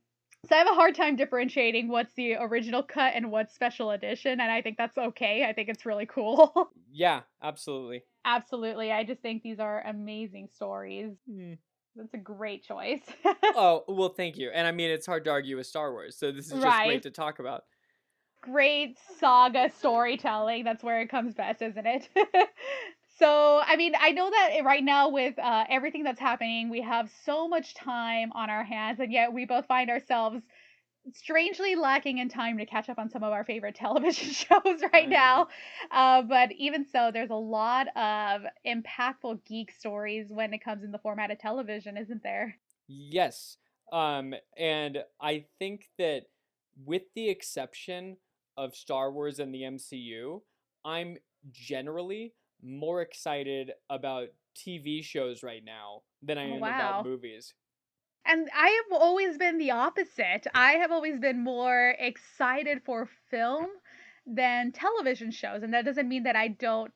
[0.47, 4.39] so I have a hard time differentiating what's the original cut and what's special edition,
[4.39, 5.45] and I think that's okay.
[5.45, 6.71] I think it's really cool.
[6.91, 8.06] yeah, absolutely.
[8.25, 11.15] Absolutely, I just think these are amazing stories.
[11.95, 13.01] That's a great choice.
[13.53, 14.49] oh, well, thank you.
[14.51, 16.81] And I mean, it's hard to argue with Star Wars, so this is just Right.
[16.81, 17.63] great to talk about.
[18.41, 20.63] great saga storytelling.
[20.63, 22.10] That's where it comes best, isn't it?
[23.17, 27.10] so, I mean, I know that right now with uh, everything that's happening, we have
[27.23, 30.41] so much time on our hands, and yet we both find ourselves
[31.13, 35.10] strangely lacking in time to catch up on some of our favorite television shows right
[35.10, 35.48] now.
[35.91, 40.91] Uh, but even so, there's a lot of impactful geek stories when it comes in
[40.91, 42.58] the format of television, isn't there?
[42.88, 43.58] Yes.
[43.91, 46.24] Um, and I think that
[46.84, 48.18] with the exception
[48.58, 50.44] of Star Wars and the MCU,
[50.84, 51.18] I'm
[51.52, 57.54] generally more excited about TV shows right now than I Oh, am about movies.
[58.26, 60.48] And I have always been the opposite.
[60.54, 63.68] I have always been more excited for film
[64.26, 65.64] than television shows.
[65.64, 66.94] And that doesn't mean that I don't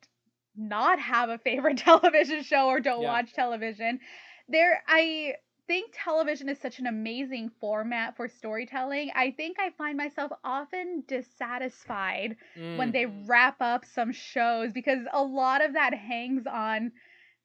[0.56, 3.06] not have a favorite television show or don't Yeah.
[3.06, 4.00] watch television.
[4.48, 5.36] There I
[5.68, 9.12] think television is such an amazing format for storytelling.
[9.16, 12.36] I think I find myself often dissatisfied
[12.74, 16.92] when Mm, they wrap up some shows because a lot of that hangs on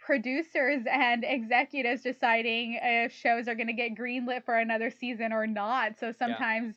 [0.04, 5.46] producers and executives deciding if shows are going to get greenlit for another season or
[5.46, 5.98] not.
[5.98, 6.12] So yeah.
[6.12, 6.76] sometimes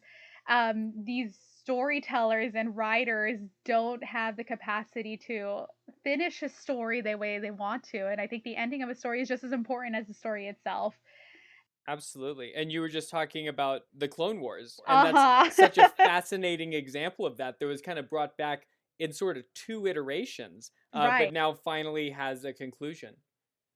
[0.49, 5.65] um, these storytellers and writers don't have the capacity to
[6.03, 8.07] finish a story the way they want to.
[8.07, 10.47] And I think the ending of a story is just as important as the story
[10.47, 10.95] itself.
[11.89, 12.53] Absolutely.
[12.55, 16.73] And you were just talking about the Clone Wars, and Uh that's such a fascinating
[16.73, 18.67] example of that that was kind of brought back
[18.99, 21.12] in sort of two iterations, uh, right.
[21.12, 23.17] but now finally has a conclusion.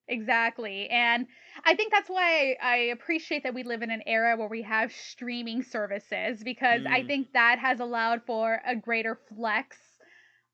[0.07, 0.89] Exactly.
[0.89, 1.27] And
[1.63, 4.91] I think that's why I appreciate that we live in an era where we have
[4.91, 9.99] streaming services because I Mm, think that has allowed for a greater flex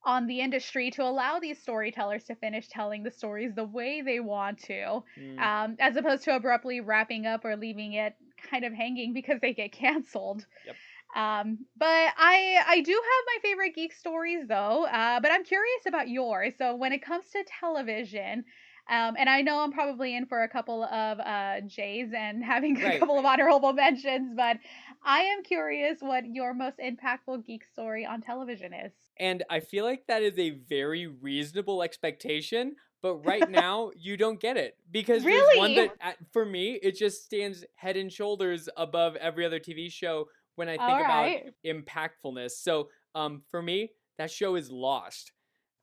[0.06, 4.20] on the industry to allow these storytellers to finish telling the stories the way they
[4.20, 8.74] want to, mm, um, as opposed to abruptly wrapping up or leaving it kind of
[8.74, 10.46] hanging because they get canceled.
[10.63, 10.80] yep.
[11.17, 14.86] Um, but I I do have my favorite geek stories though.
[14.86, 16.53] Uh, but I'm curious about yours.
[16.58, 18.45] So when it comes to television,
[18.89, 22.77] um, and I know I'm probably in for a couple of uh Jay's and having
[22.82, 22.99] a Right.
[22.99, 24.58] couple of honorable mentions, but
[25.03, 28.93] I am curious what your most impactful geek story on television is.
[29.19, 34.39] And I feel like that is a very reasonable expectation, but right now you don't
[34.39, 35.89] get it because there's one Really?
[35.99, 40.27] that, for me, it just stands head and shoulders above every other TV show
[40.58, 41.54] when I All think about right.
[41.65, 42.52] impactfulness.
[42.52, 45.32] So, um, for me, that show is Lost.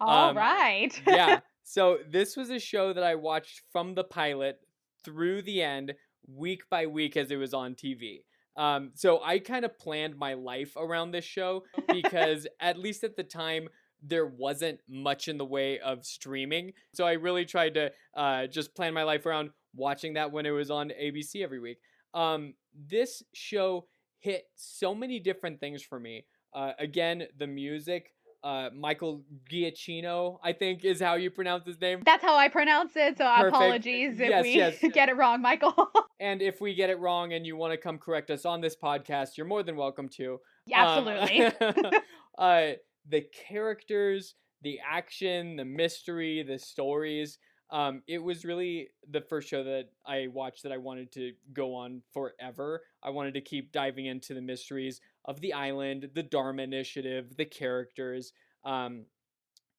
[0.01, 1.03] All Um, right.
[1.07, 1.41] yeah.
[1.67, 4.59] So this was a show that I watched from the pilot
[5.03, 5.95] through the end,
[6.29, 8.19] week by week as it was on TV.
[8.55, 13.17] Um, so I kind of planned my life around this show because at least at
[13.17, 13.69] the time
[14.03, 16.73] there wasn't much in the way of streaming.
[16.93, 20.51] So I really tried to uh, just plan my life around watching that when it
[20.51, 21.79] was on ABC every week.
[22.13, 23.87] Um, this show
[24.25, 26.25] hit so many different things for me.
[26.55, 28.11] Uh, again, the music.
[28.43, 32.03] Uh, Michael Giacchino, I think is how you pronounce his name.
[32.05, 33.49] That's how I pronounce it, so Perfect.
[33.57, 34.75] apologies if Yes, we yes.
[34.93, 35.75] get it wrong, Michael.
[36.21, 38.77] And if we get it wrong and you want to come correct us on this
[38.77, 40.39] podcast, you're more than welcome to.
[40.67, 41.99] Yeah, Um, Absolutely.
[42.39, 42.71] uh,
[43.09, 47.39] the characters, the action, the mystery, the stories.
[47.75, 51.75] Um, it was really the first show that I watched that I wanted to go
[51.75, 52.83] on forever.
[53.03, 57.45] I wanted to keep diving into the mysteries of the island, the Dharma Initiative, the
[57.45, 58.33] characters.
[58.65, 59.07] Um,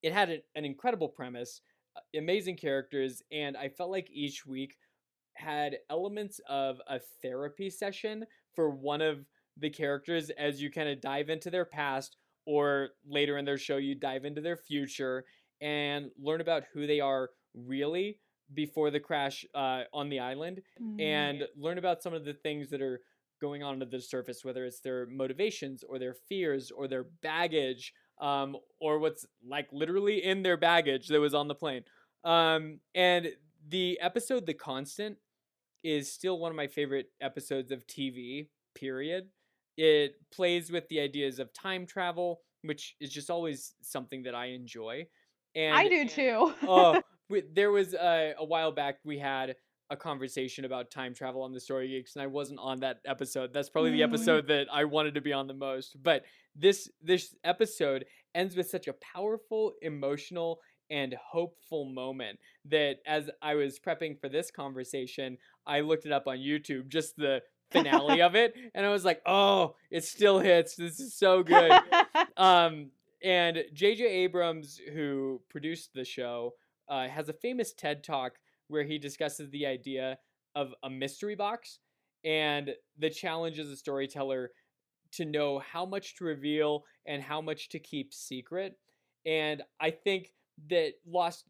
[0.04, 1.62] it had an, an incredible premise,
[1.96, 4.76] uh, amazing characters, and I felt like each week
[5.36, 11.00] had elements of a therapy session for one of the characters as you kind of
[11.00, 15.24] dive into their past or later in their show you dive into their future
[15.62, 18.20] and learn about who they are really
[18.54, 21.02] before the crash uh, on the island Mm.
[21.02, 23.02] and learn about some of the things that are
[23.42, 27.94] going on under the surface whether it's their motivations or their fears or their baggage
[28.22, 31.84] um, or what's like literally in their baggage that was on the plane
[32.24, 33.30] um, and
[33.68, 35.18] the episode the constant
[35.84, 39.28] is still one of my favorite episodes of TV, period.
[39.78, 44.48] It plays with the ideas of time travel, which is just always something that I
[44.48, 45.06] enjoy.
[45.54, 46.54] And I do too.
[46.64, 49.56] oh, we, there was uh, a while back we had
[49.92, 53.54] a conversation about time travel on the Story Geeks, and I wasn't on that episode.
[53.54, 54.08] That's probably the Mm.
[54.10, 56.02] episode that I wanted to be on the most.
[56.02, 56.24] But
[56.56, 60.60] this this episode ends with such a powerful, emotional,
[60.90, 66.28] and hopeful moment that as I was prepping for this conversation, I looked it up
[66.28, 70.76] on YouTube, just the finale of it, and I was like, "Oh, it still hits.
[70.76, 71.72] This is so good."
[72.38, 72.90] um,
[73.24, 74.04] and J.J.
[74.04, 76.54] Abrams, who produced the show,
[76.90, 78.34] uh, has a famous TED talk
[78.68, 80.18] where he discusses the idea
[80.56, 81.80] of a mystery box
[82.24, 84.52] and the challenge as a storyteller
[85.14, 88.78] to know how much to reveal and how much to keep secret.
[89.26, 90.34] And I think
[90.70, 91.46] that Lost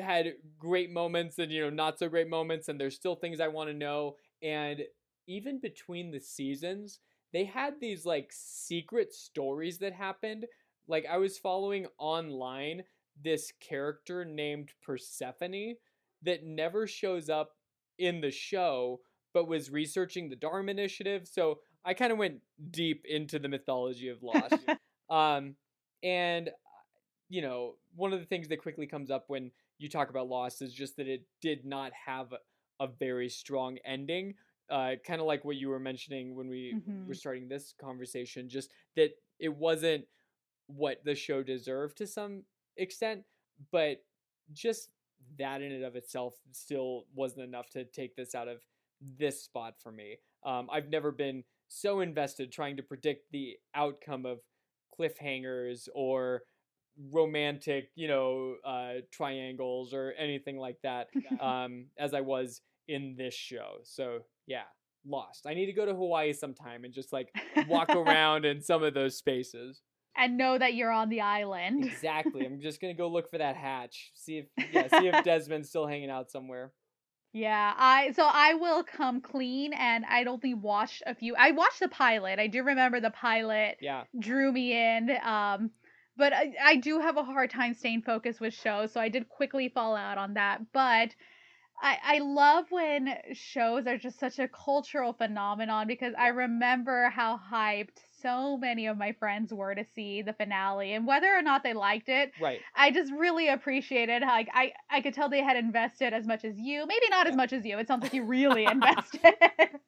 [0.00, 3.48] had great moments and you know not so great moments and there's still things I
[3.48, 4.82] want to know and
[5.28, 6.98] even between the seasons
[7.32, 10.46] they had these like secret stories that happened.
[10.88, 12.82] Like I was following online
[13.22, 15.74] this character named Persephone
[16.22, 17.52] that never shows up
[17.98, 19.00] in the show
[19.32, 21.28] but was researching the Dharma Initiative.
[21.28, 24.54] So I kind of went deep into the mythology of Lost.
[25.10, 25.56] um,
[26.02, 26.52] and, uh,
[27.28, 30.62] you know, one of the things that quickly comes up when you talk about Lost
[30.62, 32.32] is just that it did not have
[32.80, 34.34] a very strong ending.
[34.70, 37.06] Uh, kind of like what you were mentioning when we Mhm.
[37.06, 40.06] were starting this conversation, just that it wasn't
[40.66, 42.44] what the show deserved to some
[42.76, 43.22] extent,
[43.72, 44.02] but
[44.52, 44.90] just
[45.38, 48.58] that in and of itself still wasn't enough to take this out of
[49.18, 50.16] this spot for me.
[50.44, 54.38] Um, I've never been so invested trying to predict the outcome of
[54.98, 56.42] cliffhangers or
[57.10, 61.08] romantic, you know, uh, triangles or anything like that
[61.40, 63.78] um, as I was in this show.
[63.82, 64.62] So yeah,
[65.06, 65.46] lost.
[65.46, 67.32] I need to go to Hawaii sometime and just like
[67.68, 69.82] walk around in some of those spaces.
[70.16, 71.84] And know that you're on the island.
[71.84, 72.44] Exactly.
[72.44, 74.12] I'm just gonna go look for that hatch.
[74.14, 76.72] See if yeah, see if Desmond's still hanging out somewhere.
[77.32, 81.34] Yeah, I so I will come clean and I'd only watched a few.
[81.36, 82.38] I watched the pilot.
[82.38, 84.04] I do remember the pilot Yeah.
[84.18, 85.10] drew me in.
[85.22, 85.70] Um,
[86.16, 89.28] but I, I do have a hard time staying focused with shows, so I did
[89.28, 90.62] quickly fall out on that.
[90.72, 91.14] But
[91.82, 97.38] I I love when shows are just such a cultural phenomenon because I remember how
[97.52, 101.62] hyped so many of my friends were to see the finale and whether or not
[101.62, 102.60] they liked it Right.
[102.74, 106.44] I just really appreciated how like I I could tell they had invested as much
[106.44, 106.86] as you.
[106.86, 107.78] Maybe not as much as you.
[107.78, 109.34] It sounds like you really invested.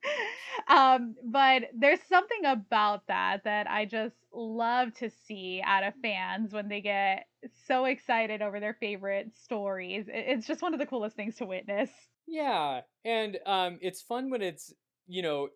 [0.68, 6.52] um, but there's something about that that I just love to see out of fans
[6.52, 7.26] when they get
[7.66, 10.06] so excited over their favorite stories.
[10.08, 11.90] It's just one of the coolest things to witness.
[12.26, 14.72] Yeah, and um, it's fun when it's
[15.06, 15.48] you know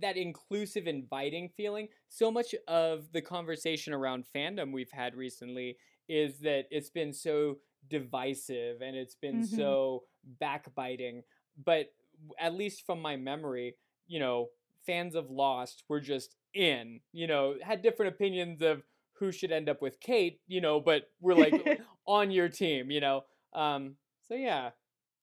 [0.00, 1.88] that inclusive, inviting feeling.
[2.08, 5.76] So much of the conversation around fandom we've had recently
[6.08, 9.56] is that it's been so divisive and it's been Mhm.
[9.56, 11.22] so backbiting.
[11.64, 11.92] But
[12.38, 14.50] at least from my memory, you know,
[14.86, 17.00] fans of Lost were just in.
[17.12, 20.40] You know, had different opinions of who should end up with Kate.
[20.46, 21.52] You know, but we're like
[22.06, 22.90] on your team.
[22.90, 24.70] You know, um, so yeah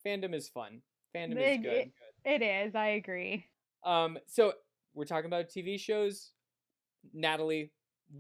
[0.06, 0.82] fandom is fun.
[1.14, 1.92] Fandom is It- good.
[2.24, 2.76] It is.
[2.76, 3.46] I agree.
[3.84, 4.54] Um, so
[4.94, 6.32] we're talking about TV shows.
[7.14, 7.72] Natalie,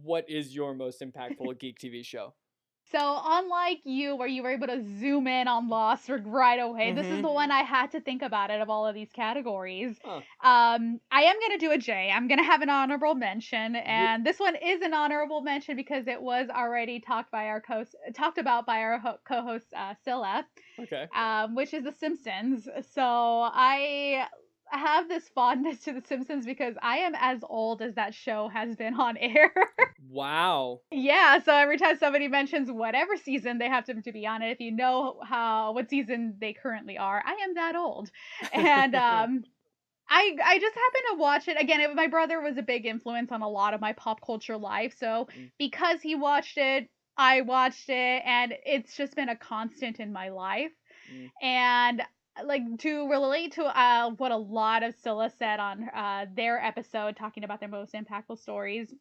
[0.01, 2.33] what is your most impactful geek TV show?
[2.91, 7.05] So, unlike you, where you were able to zoom in on Lost right away, this
[7.07, 9.97] is the one I had to think about it of all of these categories.
[10.01, 10.21] Huh.
[10.41, 12.09] Um, I am gonna do a Jay.
[12.13, 16.21] I'm gonna have an honorable mention, and this one is an honorable mention because it
[16.21, 17.83] was already talked by our co
[18.15, 20.47] talked about by our ho- co-host uh, Scylla,
[20.79, 21.07] Okay.
[21.13, 22.69] um, which is The Simpsons.
[22.93, 24.27] So I
[24.71, 28.75] have this fondness to The Simpsons because I am as old as that show has
[28.75, 29.53] been on air.
[30.09, 30.81] Wow.
[30.91, 34.51] Yeah, so every time somebody mentions whatever season they have to, to be on it,
[34.51, 38.09] if you know how what season they currently are, I am that old.
[38.53, 39.43] And um
[40.09, 41.81] I I just happened to watch it again.
[41.81, 44.95] It, my brother was a big influence on a lot of my pop culture life,
[44.97, 45.51] so Mm.
[45.57, 50.29] because he watched it, I watched it, and it's just been a constant in my
[50.29, 50.71] life.
[51.13, 51.29] Mm.
[51.41, 52.01] And
[52.43, 57.17] like to relate to uh, what a lot of Scylla said on uh, their episode
[57.17, 58.93] talking about their most impactful stories,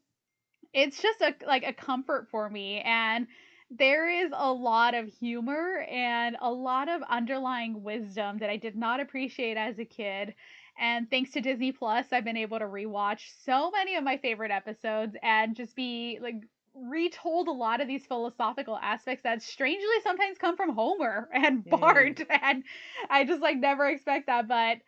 [0.73, 3.27] it's just a like a comfort for me and
[3.71, 8.77] there is a lot of humor and a lot of underlying wisdom that I did
[8.77, 10.35] not appreciate as a kid.
[10.79, 14.51] And thanks to Disney Plus, I've been able to rewatch so many of my favorite
[14.51, 16.37] episodes and just be like
[16.77, 21.69] retold a lot of these philosophical aspects that strangely sometimes come from Homer and Mm.
[21.69, 22.21] Bart.
[22.43, 22.65] And
[23.11, 24.49] I just like never expect that.
[24.49, 24.79] But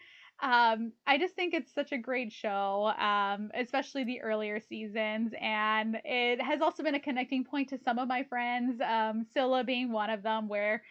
[0.42, 5.98] um i just think it's such a great show um especially the earlier seasons and
[6.04, 9.90] it has also been a connecting point to some of my friends um scylla being
[9.92, 10.82] one of them where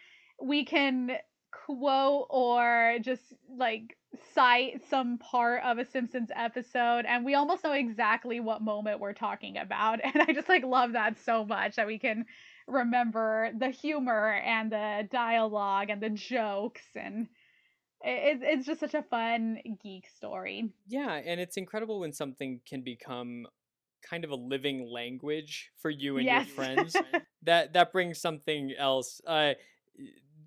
[0.42, 1.10] we can
[1.66, 3.22] quote or just
[3.56, 3.96] like
[4.34, 9.12] cite some part of a simpsons episode and we almost know exactly what moment we're
[9.12, 12.24] talking about and i just like love that so much that we can
[12.66, 17.28] remember the humor and the dialogue and the jokes and
[18.02, 20.70] it, it's just such a fun geek story.
[20.86, 23.46] Yeah, and it's incredible when something can become
[24.08, 26.46] kind of a living language for you and Yes.
[26.46, 26.96] your friends.
[27.42, 29.20] that that brings something else.
[29.26, 29.54] Uh,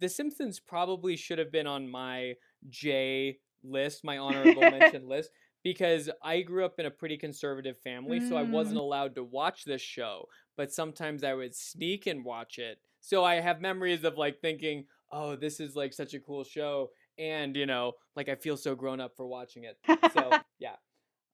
[0.01, 2.33] the Simpsons probably should have been on my
[2.69, 5.31] Jay list, my honorable mention list,
[5.63, 8.81] because I grew up in a pretty conservative family, so I wasn't Mm.
[8.81, 10.27] allowed to watch this show.
[10.57, 12.79] But sometimes I would sneak and watch it.
[12.99, 16.91] So I have memories of like thinking, "Oh, this is like such a cool show,"
[17.17, 19.77] and you know, like I feel so grown up for watching it.
[20.13, 20.75] So yeah.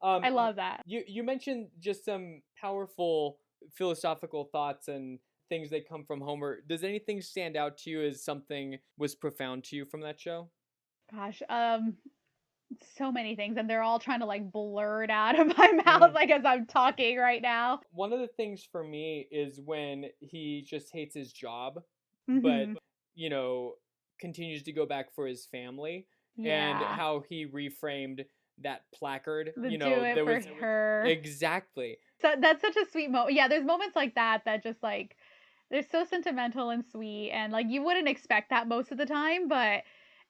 [0.02, 0.82] Um, I love that.
[0.86, 3.40] You you mentioned just some powerful
[3.74, 6.60] philosophical thoughts and things that come from Homer.
[6.68, 10.50] Does anything stand out to you as something was profound to you from that show?
[11.12, 11.96] Gosh, um,
[12.98, 16.12] so many things, and they're all trying to like blur it out of my mouth,
[16.12, 16.14] Mm.
[16.14, 17.80] like as I'm talking right now.
[17.92, 21.80] One of the things for me is when he just hates his job,
[22.30, 22.42] Mhm.
[22.76, 22.82] but
[23.16, 23.76] you know
[24.20, 26.08] continues to go back for his family,
[26.44, 28.26] and how he reframed
[28.60, 29.54] that placard.
[29.56, 31.04] the you know, there was her.
[31.06, 31.98] exactly.
[32.22, 33.34] So that's such a sweet moment.
[33.36, 35.16] Yeah, there's moments like that that just like
[35.70, 39.48] they're so sentimental and sweet, and like you wouldn't expect that most of the time,
[39.48, 39.84] but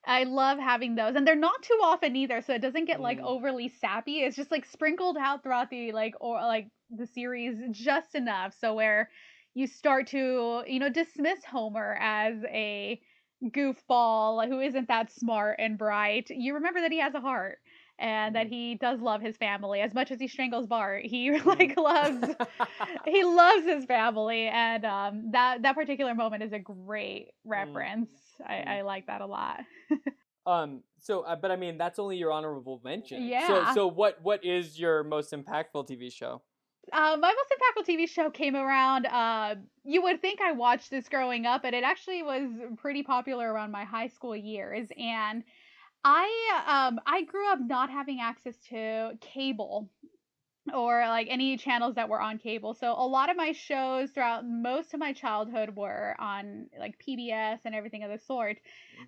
[0.06, 3.18] I love having those, and they're not too often either, so it doesn't get like
[3.18, 3.22] Mm.
[3.22, 4.20] overly sappy.
[4.20, 8.74] It's just like sprinkled out throughout the like or like the series just enough so
[8.74, 9.10] where
[9.54, 13.00] you start to you know dismiss Homer as a
[13.44, 16.30] goofball who isn't that smart and bright.
[16.30, 17.58] You remember that he has a heart.
[17.98, 18.50] And that Mhm.
[18.50, 21.04] he does love his family as much as he strangles Bart.
[21.04, 21.46] He Mm.
[21.46, 22.34] like loves
[23.04, 28.10] he loves his family and um that that particular moment is a great reference
[28.46, 28.68] i Mm.
[28.68, 29.60] i like that a lot
[30.46, 30.82] Um.
[31.00, 33.18] So, uh, but I mean, that's only your honorable mention.
[33.18, 33.74] So, Yeah.
[33.74, 34.20] so what?
[34.22, 36.42] What is your most impactful TV show?
[36.92, 41.06] uh, my most impactful tv show came around uh you would think i watched this
[41.08, 45.44] growing up but it actually was pretty popular around my high school years and
[46.04, 49.90] i um i grew up not having access to cable
[50.74, 52.74] or like any channels that were on cable.
[52.74, 57.60] So a lot of my shows throughout most of my childhood were on like PBS
[57.64, 58.58] and everything of the sort.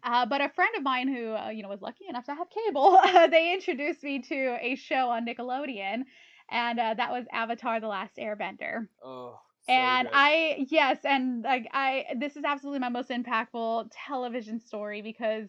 [0.03, 2.49] Uh, but a friend of mine who uh, you know was lucky enough to have
[2.51, 2.99] cable,
[3.30, 6.03] they introduced me to a show on Nickelodeon,
[6.51, 9.38] and uh, that was Avatar: The Last Airbender Oh.
[9.66, 10.14] so and good.
[10.14, 15.49] I yes, and like I this is absolutely my most impactful television story because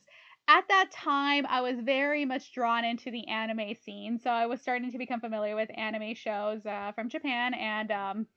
[0.51, 4.19] at that time I was very much drawn into the anime scene.
[4.19, 8.27] So I was starting to become familiar with anime shows uh, from Japan and um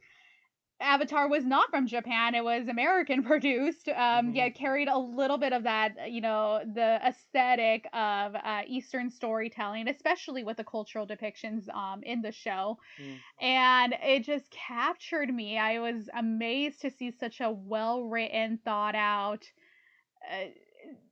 [0.80, 2.34] Avatar was not from Japan.
[2.34, 3.88] It was American produced.
[3.88, 4.34] Um, Mhm.
[4.34, 9.88] yet carried a little bit of that, you know, the aesthetic of uh, Eastern storytelling,
[9.88, 13.24] especially with the cultural depictions um, in the show Mm.
[13.40, 15.58] and it just captured me.
[15.58, 19.50] I was amazed to see such a well written, thought out,
[20.30, 20.46] uh,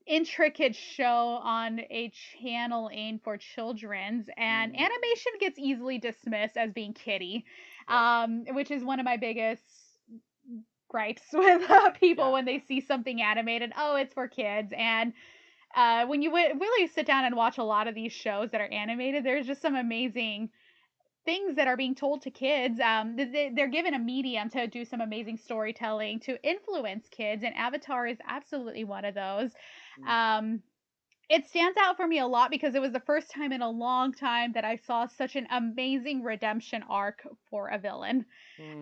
[0.06, 4.28] intricate show on a channel aimed for children's.
[4.36, 4.78] And Mm.
[4.78, 7.44] animation gets easily dismissed as being kiddie,
[7.88, 8.22] Yeah.
[8.22, 9.62] um, which is one of my biggest
[10.88, 12.32] gripes with uh, people Yeah.
[12.32, 13.72] when they see something animated.
[13.76, 14.72] Oh, it's for kids.
[14.76, 15.12] And
[15.74, 18.60] uh, when you w- really sit down and watch a lot of these shows that
[18.60, 20.50] are animated, there's just some amazing
[21.24, 22.80] things that are being told to kids.
[22.80, 28.06] Um, they're given a medium to do some amazing storytelling to influence kids, and Avatar
[28.06, 29.52] is absolutely one of those.
[30.00, 30.08] Mm.
[30.08, 30.62] Um,
[31.28, 33.70] it stands out for me a lot because it was the first time in a
[33.70, 38.26] long time that I saw such an amazing redemption arc for a villain.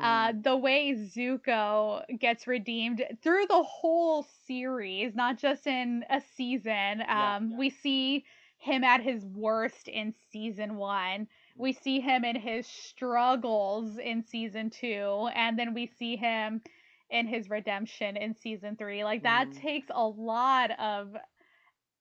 [0.00, 0.42] Uh, Mm.
[0.42, 7.00] the way Zuko gets redeemed through the whole series, not just in a season.
[7.00, 7.56] Yeah, Um, yeah.
[7.58, 8.24] We see
[8.58, 11.28] him at his worst in season one.
[11.56, 16.62] We see him in his struggles in season two, and then we see him
[17.11, 19.04] in his redemption in season three.
[19.04, 19.52] Like that Mm.
[19.52, 21.16] takes a lot of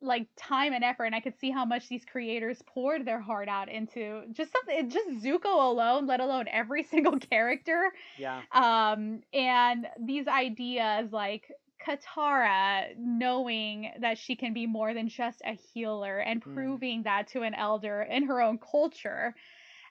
[0.01, 3.49] like time and effort and i could see how much these creators poured their heart
[3.49, 8.43] out into just something just zuko alone let alone every single character yeah.
[8.53, 11.51] um and these ideas like
[11.85, 16.81] katara knowing that she can be more than just a healer and Mm.
[16.81, 19.35] proving that to an elder in her own culture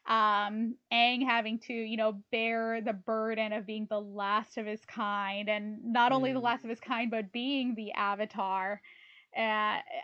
[0.09, 4.85] um Aang having to you know bear the burden of being the last of his
[4.87, 6.43] kind and not only the Mm.
[6.43, 8.81] last of his kind but being the avatar
[9.37, 9.41] uh,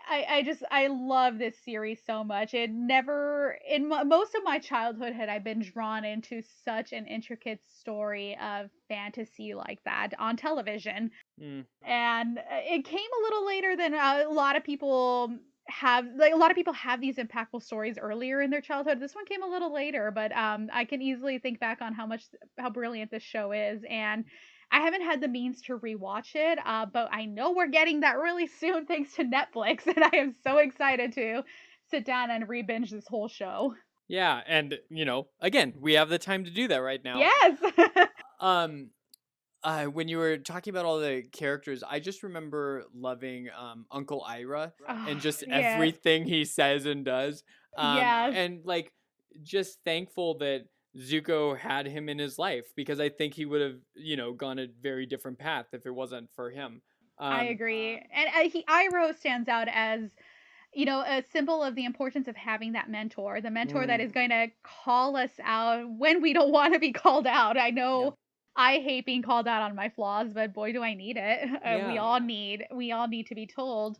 [0.07, 2.53] I, I just I love this series so much.
[2.53, 7.07] It never in mo most of my childhood had I been drawn into such an
[7.07, 11.65] intricate story of fantasy like that on television, Mm.
[11.85, 15.37] and uh, it came a little later than a lot of people
[15.67, 16.05] have.
[16.17, 18.99] Like a lot of people have these impactful stories earlier in their childhood.
[18.99, 22.05] This one came a little later, but um, I can easily think back on how
[22.05, 22.23] much
[22.57, 24.25] how brilliant this show is and.
[24.71, 28.17] I haven't had the means to rewatch it, uh, but I know we're getting that
[28.17, 31.43] really soon thanks to Netflix, and I am so excited to
[31.91, 33.75] sit down and re-binge this whole show.
[34.07, 37.19] Yeah, and you know, again, we have the time to do that right now.
[37.19, 37.57] Yes.
[38.39, 38.89] Um,
[39.65, 44.25] uh, when you were talking about all the characters, I just remember loving um Uncle
[44.27, 44.73] Iroh
[45.05, 45.51] and just Oh, Yeah.
[45.51, 47.43] everything he says and does.
[47.77, 48.31] Um, Yes.
[48.31, 48.93] and like
[49.43, 53.79] just thankful that Zuko had him in his life because I think he would have,
[53.95, 56.81] you know, gone a very different path if it wasn't for him.
[57.19, 60.11] Um, I agree, and uh, he Iroh stands out as
[60.73, 64.01] you know, a symbol of the importance of having that mentor, the mentor that Mm.
[64.01, 67.57] is going to call us out when we don't want to be called out.
[67.57, 68.15] I know Yeah.
[68.55, 71.49] I hate being called out on my flaws, but boy, do I need it.
[71.65, 73.97] Uh, we all need, we all need to be told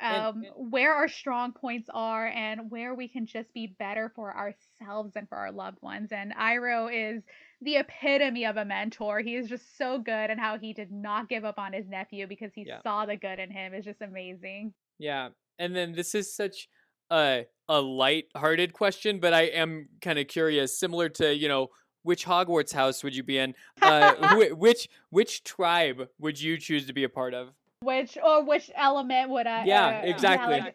[0.00, 4.36] And um, where our strong points are and where we can just be better for
[4.36, 6.10] ourselves and for our loved ones.
[6.12, 7.22] And Iroh is
[7.60, 9.20] the epitome of a mentor.
[9.20, 12.26] He is just so good and how he did not give up on his nephew
[12.26, 12.82] because he Yeah.
[12.82, 14.74] saw the good in him is just amazing.
[14.98, 15.30] Yeah.
[15.58, 16.68] And then this is such
[17.10, 21.68] a a light-hearted question, but I am kind of curious, similar to, you know,
[22.04, 23.54] which Hogwarts house would you be in?
[23.82, 27.50] Uh, whi- which which tribe would you choose to be a part of?
[27.80, 29.64] Which or which element would I?
[29.64, 30.60] Yeah, uh, exactly.
[30.60, 30.74] like,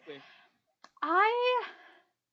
[1.02, 1.62] I.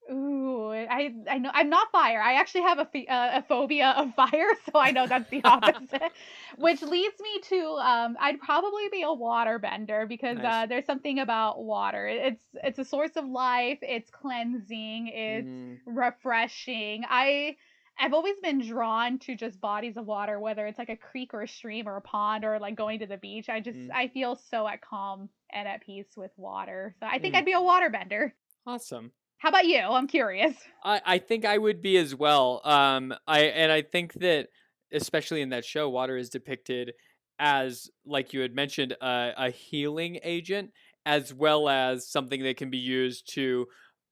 [0.10, 2.22] Ooh, I I know I'm not fire.
[2.22, 5.42] I actually have a phi- uh, a phobia of fire, so I know that's the
[5.44, 6.12] opposite.
[6.58, 10.46] Which leads me to um, I'd probably be a water bender because Nice.
[10.46, 12.08] uh, there's something about water.
[12.08, 13.80] It's it's a source of life.
[13.82, 15.08] It's cleansing.
[15.08, 15.80] It's Mhm.
[15.86, 17.04] refreshing.
[17.10, 17.58] I
[18.00, 21.42] I've always been drawn to just bodies of water, whether it's like a creek or
[21.42, 23.50] a stream or a pond or like going to the beach.
[23.50, 23.90] I just Mm.
[23.94, 26.96] I feel so at calm and at peace with water.
[27.00, 27.40] So I think Mm.
[27.40, 28.36] I'd be a water bender.
[28.66, 29.12] Awesome.
[29.40, 29.80] How about you?
[29.80, 30.56] I'm curious.
[30.84, 32.62] I, I think I would be as well.
[32.64, 34.48] Um, I and I think that
[34.92, 36.94] especially in that show, water is depicted
[37.40, 40.72] as, like you had mentioned, a, a healing agent
[41.06, 43.68] as well as something that can be used to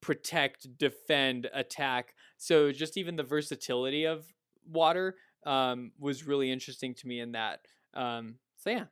[0.06, 2.14] protect, defend, attack.
[2.38, 4.24] So just even the versatility of
[4.72, 5.16] water
[5.48, 7.62] um, was really interesting to me in that.
[7.96, 8.84] Um, so yeah,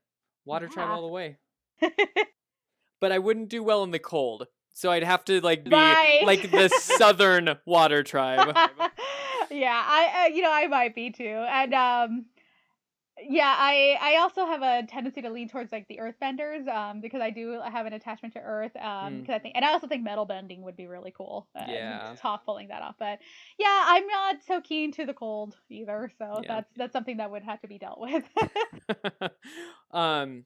[0.43, 1.38] water tribe all the way.
[2.99, 4.47] But I wouldn't do well in the cold.
[4.74, 6.22] So I'd have to like be Right.
[6.26, 8.55] like the southern water tribe.
[9.51, 12.26] yeah, I uh, you know I might be too, and um,
[13.22, 17.22] yeah, I I also have a tendency to lean towards like the earthbenders, um, because
[17.22, 18.82] I do have an attachment to earth, um,
[19.14, 19.20] Mm.
[19.22, 21.47] because I think, and I also think metal bending would be really cool.
[21.55, 22.16] Uh, Yeah.
[22.22, 23.20] Toph pulling that off, but
[23.59, 26.55] yeah, I'm not so keen to the cold either, so Yeah.
[26.55, 28.24] that's that's something that would have to be dealt with.
[29.91, 30.45] um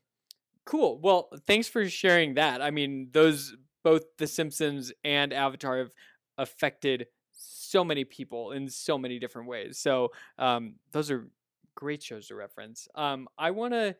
[0.65, 5.93] cool well thanks for sharing that i mean those both the simpsons and avatar have
[6.37, 11.29] affected so many people in so many different ways so um those are
[11.77, 13.95] great shows to reference um i want to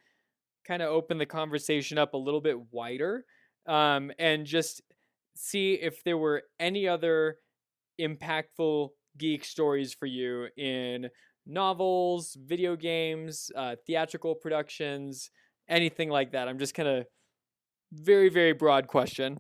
[0.68, 3.24] kind of open the conversation up a little bit wider
[3.68, 4.82] um and just
[5.36, 7.38] see if there were any other
[8.02, 11.08] impactful geek stories for you in
[11.46, 15.30] novels, video games, uh, theatrical productions,
[15.70, 16.48] anything like that.
[16.48, 17.06] I'm just kind of
[17.94, 19.40] very, very broad question.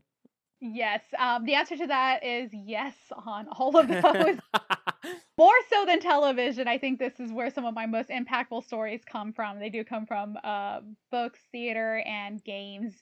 [0.61, 4.37] yes, um, the answer to that is yes on all of those.
[5.37, 9.01] more so than television i think this is where some of my most impactful stories
[9.05, 9.59] come from.
[9.59, 10.81] They do come from uh,
[11.11, 12.95] books theater and games.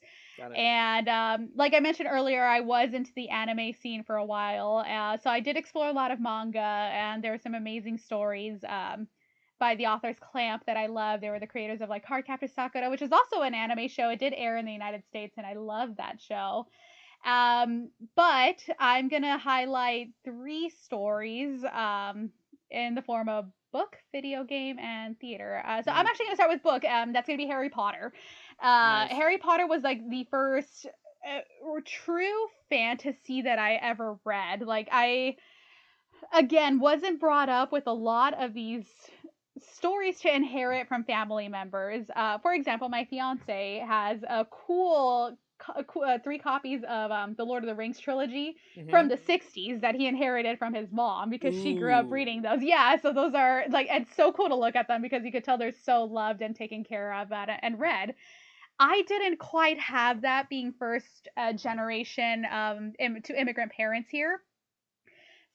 [0.54, 4.84] And um, like i mentioned earlier i was into the anime scene for a while
[4.86, 8.58] uh, so i did explore a lot of manga and there were some amazing stories
[8.68, 9.08] um,
[9.58, 11.20] by the authors clamp that i love.
[11.22, 14.10] They were the creators of like cardcaptor sakura which is also an anime show.
[14.10, 16.66] It did air in the united states and i love that show
[17.26, 22.30] um, but I'm gonna highlight three stories um,
[22.70, 25.62] in the form of book, video game, and theater.
[25.66, 26.10] Uh, so I'm Mhm.
[26.10, 26.84] actually gonna start with book.
[26.84, 28.12] Um, that's gonna be Harry Potter.
[28.60, 29.10] Uh, Nice.
[29.10, 30.86] Harry Potter was like the first
[31.26, 31.40] uh,
[31.84, 34.62] true fantasy that I ever read.
[34.62, 35.36] Like I,
[36.32, 39.10] again, wasn't brought up with a lot of these
[39.58, 42.10] stories to inherit from family members.
[42.14, 47.34] Uh, for example, my fiance has a cool, co- co- uh, three copies of um,
[47.34, 48.56] the Lord of the Rings trilogy
[48.88, 49.10] from Mhm.
[49.10, 52.62] the 60s that he inherited from his mom because she grew up reading those.
[52.62, 55.44] Yeah, so those are like it's so cool to look at them because you could
[55.44, 58.14] tell they're so loved and taken care of and, and read.
[58.78, 64.40] I didn't quite have that being first uh, generation um, Im- to immigrant parents here.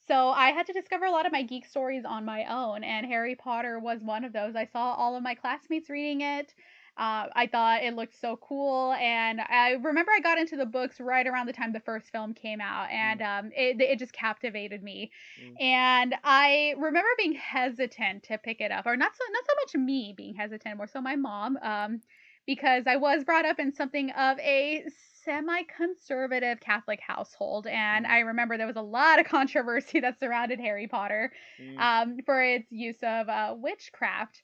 [0.06, 3.06] So I had to discover a lot of my geek stories on my own, and
[3.06, 4.54] Harry Potter was one of those.
[4.56, 6.54] I saw all of my classmates reading it.
[6.96, 11.00] Uh, I thought it looked so cool, and I remember I got into the books
[11.00, 14.82] right around the time the first film came out, and um, it it just captivated
[14.82, 15.10] me.
[15.40, 15.62] Mm.
[15.62, 19.86] And I remember being hesitant to pick it up, or not so not so much
[19.86, 22.00] me being hesitant, more so my mom, um,
[22.46, 24.84] because I was brought up in something of a
[25.24, 28.10] semi-conservative Catholic household, and Mm.
[28.10, 31.78] I remember there was a lot of controversy that surrounded Harry Potter Mm.
[31.80, 34.42] um, for its use of uh, witchcraft.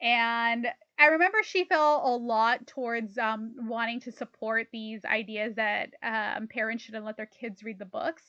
[0.00, 0.68] And
[0.98, 6.48] I remember she felt a lot towards um, wanting to support these ideas that um,
[6.48, 8.22] parents shouldn't let their kids read the books.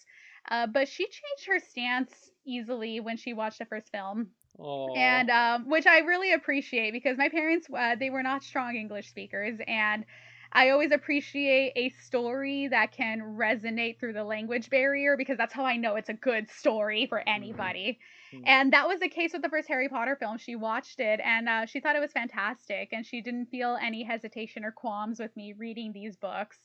[0.49, 2.11] Uh, but she changed her stance
[2.45, 4.95] easily when she watched the first film, Aw.
[4.95, 9.09] and um, which I really appreciate because my parents uh, they were not strong English
[9.09, 10.05] speakers, and
[10.51, 15.65] I always appreciate a story that can resonate through the language barrier because that's how
[15.65, 17.29] I know it's a good story for Mm-hmm.
[17.29, 17.99] anybody.
[18.33, 18.45] Mm.
[18.45, 20.37] And that was the case with the first Harry Potter film.
[20.37, 24.03] She watched it and uh, she thought it was fantastic, and she didn't feel any
[24.03, 26.57] hesitation or qualms with me reading these books.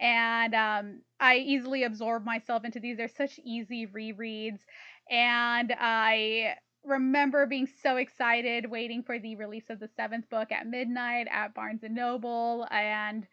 [0.00, 2.96] And um, I easily absorb myself into these.
[2.96, 4.60] They're such easy rereads.
[5.10, 6.54] And I
[6.84, 11.54] remember being so excited waiting for the release of the seventh book at midnight at
[11.54, 12.66] Barnes and Noble.
[12.70, 13.26] And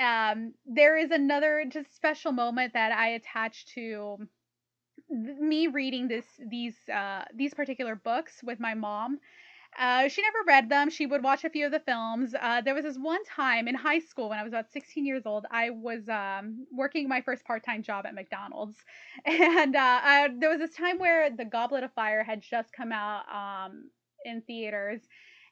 [0.00, 4.18] um, there is another just special moment that I attach to
[5.10, 9.18] th- me reading this these uh, these particular books with my mom.
[9.78, 10.88] Uh, she never read them.
[10.88, 12.34] She would watch a few of the films.
[12.40, 15.26] Uh, there was this one time in high school when I was about 16 years
[15.26, 15.44] old.
[15.50, 18.78] I was um, working my first part-time job at McDonald's,
[19.26, 22.90] and uh, I, there was this time where The Goblet of Fire had just come
[22.90, 23.90] out um,
[24.24, 25.00] in theaters,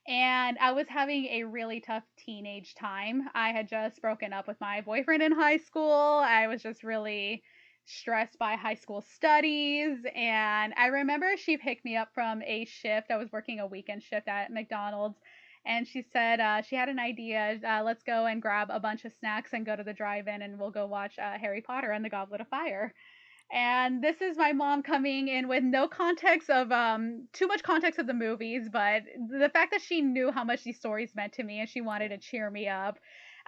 [0.09, 3.29] and I was having a really tough teenage time.
[3.35, 6.23] I had just broken up with my boyfriend in high school.
[6.25, 7.43] I was just really
[7.87, 9.99] stressed by high school studies.
[10.15, 13.11] And I remember she picked me up from a shift.
[13.11, 15.19] I was working a weekend shift at McDonald's.
[15.67, 17.59] And she said uh, she had an idea.
[17.67, 20.43] Uh, let's go and grab a bunch of snacks and go to the drive in,
[20.43, 22.93] and we'll go watch uh, Harry Potter and the Goblet of Fire.
[23.53, 27.99] And this is my mom coming in with no context of um too much context
[28.01, 31.45] of the movies, but the fact that she knew how much these stories meant to
[31.45, 32.99] me and she wanted to cheer me up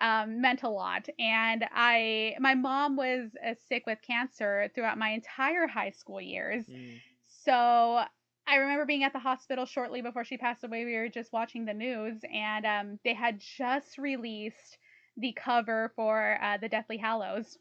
[0.00, 1.08] um, meant a lot.
[1.18, 6.66] And I, my mom was uh, sick with cancer throughout my entire high school years.
[6.66, 7.00] Mm.
[7.26, 8.02] So
[8.48, 10.84] I remember being at the hospital shortly before she passed away.
[10.84, 14.78] We were just watching the news, and um, they had just released
[15.16, 17.58] the cover for uh, the Deathly Hallows.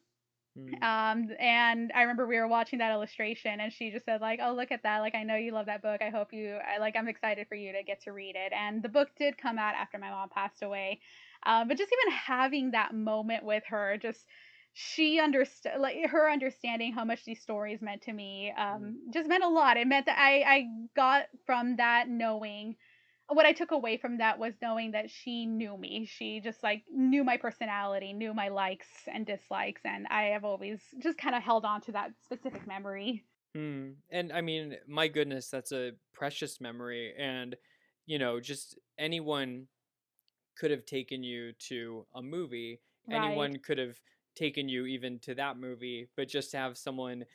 [0.57, 0.73] Mm.
[0.83, 4.53] Um, and I remember we were watching that illustration, and she just said like, "Oh,
[4.53, 4.99] look at that!
[4.99, 6.01] Like, I know you love that book.
[6.01, 8.83] I hope you, I like, I'm excited for you to get to read it." And
[8.83, 10.99] the book did come out after my mom passed away,
[11.45, 14.25] um, but just even having that moment with her, just
[14.73, 19.43] she understood, like her understanding how much these stories meant to me, um, just meant
[19.43, 19.77] a lot.
[19.77, 20.65] It meant that I, I
[20.95, 22.75] got from that knowing
[23.27, 26.07] what I took away from that was knowing that she knew me.
[26.09, 30.79] She just like knew my personality, knew my likes and dislikes, and I have always
[31.01, 33.23] just kind of held on to that specific memory.
[33.55, 33.91] Hmm.
[34.11, 37.13] And I mean, my goodness, that's a precious memory.
[37.17, 37.55] And,
[38.05, 39.67] you know, just anyone
[40.55, 42.81] could have taken you to a movie.
[43.07, 43.15] Right.
[43.15, 43.99] Anyone could have
[44.35, 46.07] taken you even to that movie.
[46.15, 47.25] But just to have someone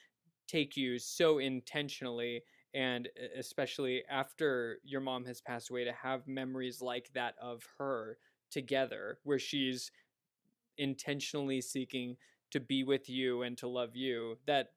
[0.49, 2.43] take you so intentionally,
[2.75, 8.19] and especially after your mom has passed away, to have memories like that of her
[8.51, 9.91] together, where she's
[10.79, 12.17] intentionally seeking
[12.51, 14.69] to be with you and to love you, that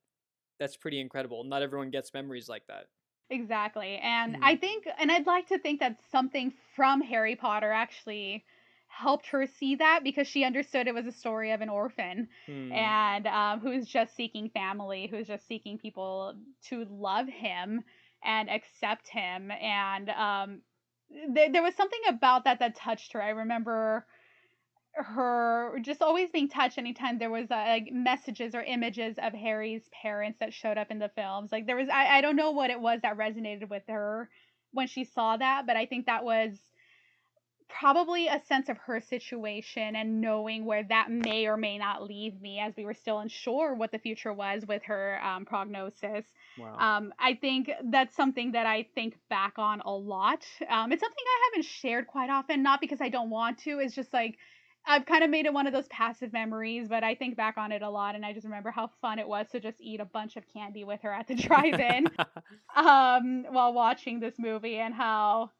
[0.59, 1.43] that's pretty incredible.
[1.43, 2.87] Not everyone gets memories like that.
[3.33, 3.97] Exactly.
[3.97, 4.43] And Mhm.
[4.43, 8.45] I think, and I'd like to think that something from Harry Potter actually
[8.87, 12.71] helped her see that because she understood it was a story of an orphan Hmm.
[12.71, 16.35] and um, who's just seeking family, who's just seeking people
[16.69, 17.83] to love him
[18.23, 19.51] and accept him.
[19.51, 20.61] And um,
[21.35, 23.21] th- there was something about that that touched her.
[23.21, 24.05] I remember
[24.95, 29.83] her just always being touched anytime there was uh, like messages or images of Harry's
[30.01, 31.51] parents that showed up in the films.
[31.51, 34.29] Like there was, I, I don't know what it was that resonated with her
[34.71, 36.57] when she saw that, but I think that was
[37.69, 42.39] probably a sense of her situation and knowing where that may or may not leave
[42.39, 46.25] me as we were still unsure what the future was with her um, prognosis.
[46.57, 46.77] wow.
[46.77, 50.45] Um, I think that's something that I think back on a lot.
[50.69, 53.79] Um, it's something I haven't shared quite often, not because I don't want to.
[53.79, 54.37] It's just like
[54.85, 57.71] I've kind of made it one of those passive memories, but I think back on
[57.71, 60.05] it a lot, and I just remember how fun it was to just eat a
[60.05, 62.07] bunch of candy with her at the drive-in
[62.75, 65.51] um, while watching this movie, and how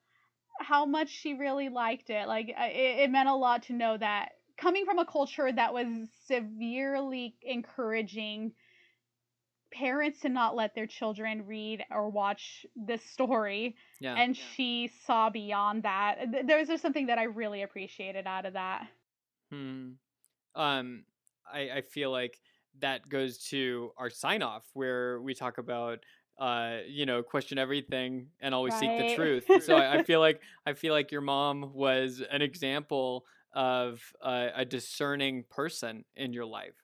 [0.59, 2.27] how much she really liked it.
[2.27, 5.87] Like it, it meant a lot to know that coming from a culture that was
[6.27, 8.53] severely encouraging
[9.71, 14.13] parents to not let their children read or watch this story yeah.
[14.13, 18.53] and she saw beyond that Th- there's just something that i really appreciated out of
[18.53, 18.87] that
[19.53, 19.91] Hmm.
[20.55, 21.05] Um,
[21.51, 22.39] I I feel like
[22.79, 25.99] that goes to our sign off where we talk about
[26.39, 29.51] uh you know question everything and always seek the truth.
[29.59, 34.49] So I, I feel like i feel like your mom was an example of uh,
[34.55, 36.75] a discerning person in your life.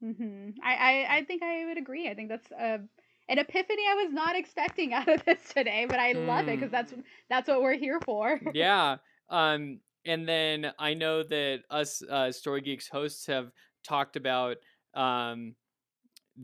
[0.00, 2.08] Hmm I, I i think i would agree.
[2.08, 2.80] I think that's a
[3.28, 6.70] an epiphany i was not expecting out of this today but i love it because
[6.70, 6.72] Hmm.
[6.72, 6.92] that's
[7.28, 8.40] that's what we're here for.
[8.52, 8.96] Yeah.
[9.28, 13.50] Um and then i know that us uh story geeks hosts have
[13.84, 14.56] talked about
[14.94, 15.54] um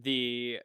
[0.02, 0.59] the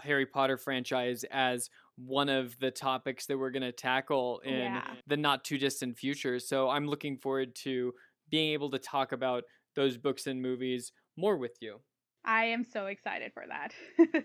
[0.00, 4.84] harry potter franchise as one of the topics that we're going to tackle in Yeah.
[5.06, 7.94] the not too distant future so i'm looking forward to
[8.30, 11.80] being able to talk about those books and movies more with you.
[12.24, 13.72] I am so excited for that.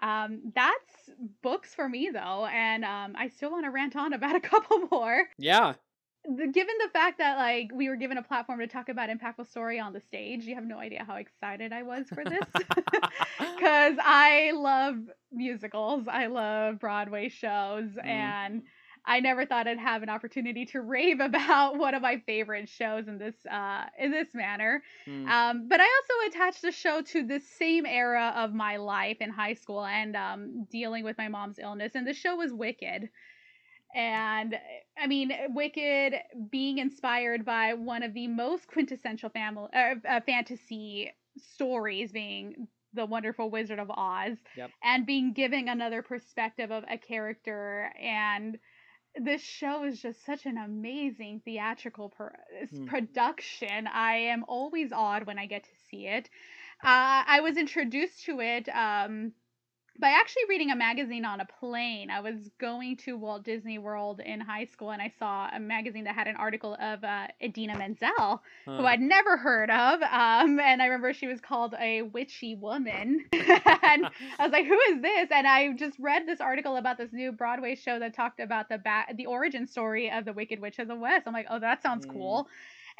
[0.00, 1.10] um, that's
[1.42, 4.86] books for me though, and um, I still want to rant on about a couple
[4.92, 5.24] more.
[5.38, 5.74] Yeah.
[6.36, 9.48] The, given the fact that like we were given a platform to talk about impactful
[9.48, 12.44] story on the stage, you have no idea how excited I was for this
[13.38, 14.96] because I love
[15.32, 18.04] musicals, I love Broadway shows, Mm.
[18.06, 18.62] and
[19.06, 23.08] I never thought I'd have an opportunity to rave about one of my favorite shows
[23.08, 24.82] in this uh, in this manner.
[25.06, 25.26] Mm.
[25.28, 29.30] Um, but I also attached the show to the same era of my life in
[29.30, 31.92] high school and um, dealing with my mom's illness.
[31.94, 33.08] And the show was Wicked.
[33.94, 34.58] And
[34.98, 36.14] I mean, Wicked
[36.50, 43.06] being inspired by one of the most quintessential family uh, uh, fantasy stories, being the
[43.06, 44.70] Wonderful Wizard of Oz, Yep.
[44.82, 48.58] and being given another perspective of a character and
[49.14, 52.12] this show is just such an amazing theatrical
[52.70, 52.84] Hmm.
[52.86, 53.86] production.
[53.86, 56.28] I am always awed when I get to see it.
[56.84, 59.32] Uh, I was introduced to it um,
[60.00, 62.08] by actually reading a magazine on a plane.
[62.10, 66.04] I was going to Walt Disney World in high school and I saw a magazine
[66.04, 70.00] that had an article of uh, Idina Menzel, who I'd never heard of.
[70.02, 73.24] Um, and I remember she was called a witchy woman.
[73.32, 74.06] and
[74.38, 77.32] I was like, "Who is this?" And I just read this article about this new
[77.32, 80.86] Broadway show that talked about the ba- the origin story of the Wicked Witch of
[80.88, 81.26] the West.
[81.26, 82.12] I'm like, "Oh, that sounds Mm.
[82.12, 82.48] cool."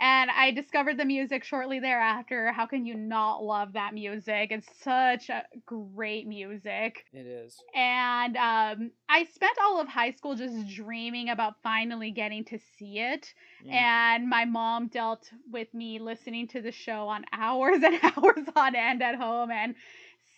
[0.01, 2.53] And I discovered the music shortly thereafter.
[2.53, 4.53] How can you not love that music?
[4.53, 7.05] It's such a great music.
[7.13, 7.61] It is.
[7.75, 13.01] And um, I spent all of high school just dreaming about finally getting to see
[13.01, 13.33] it.
[13.67, 13.73] Mm.
[13.73, 18.77] And my mom dealt with me listening to the show on hours and hours on
[18.77, 19.75] end at home and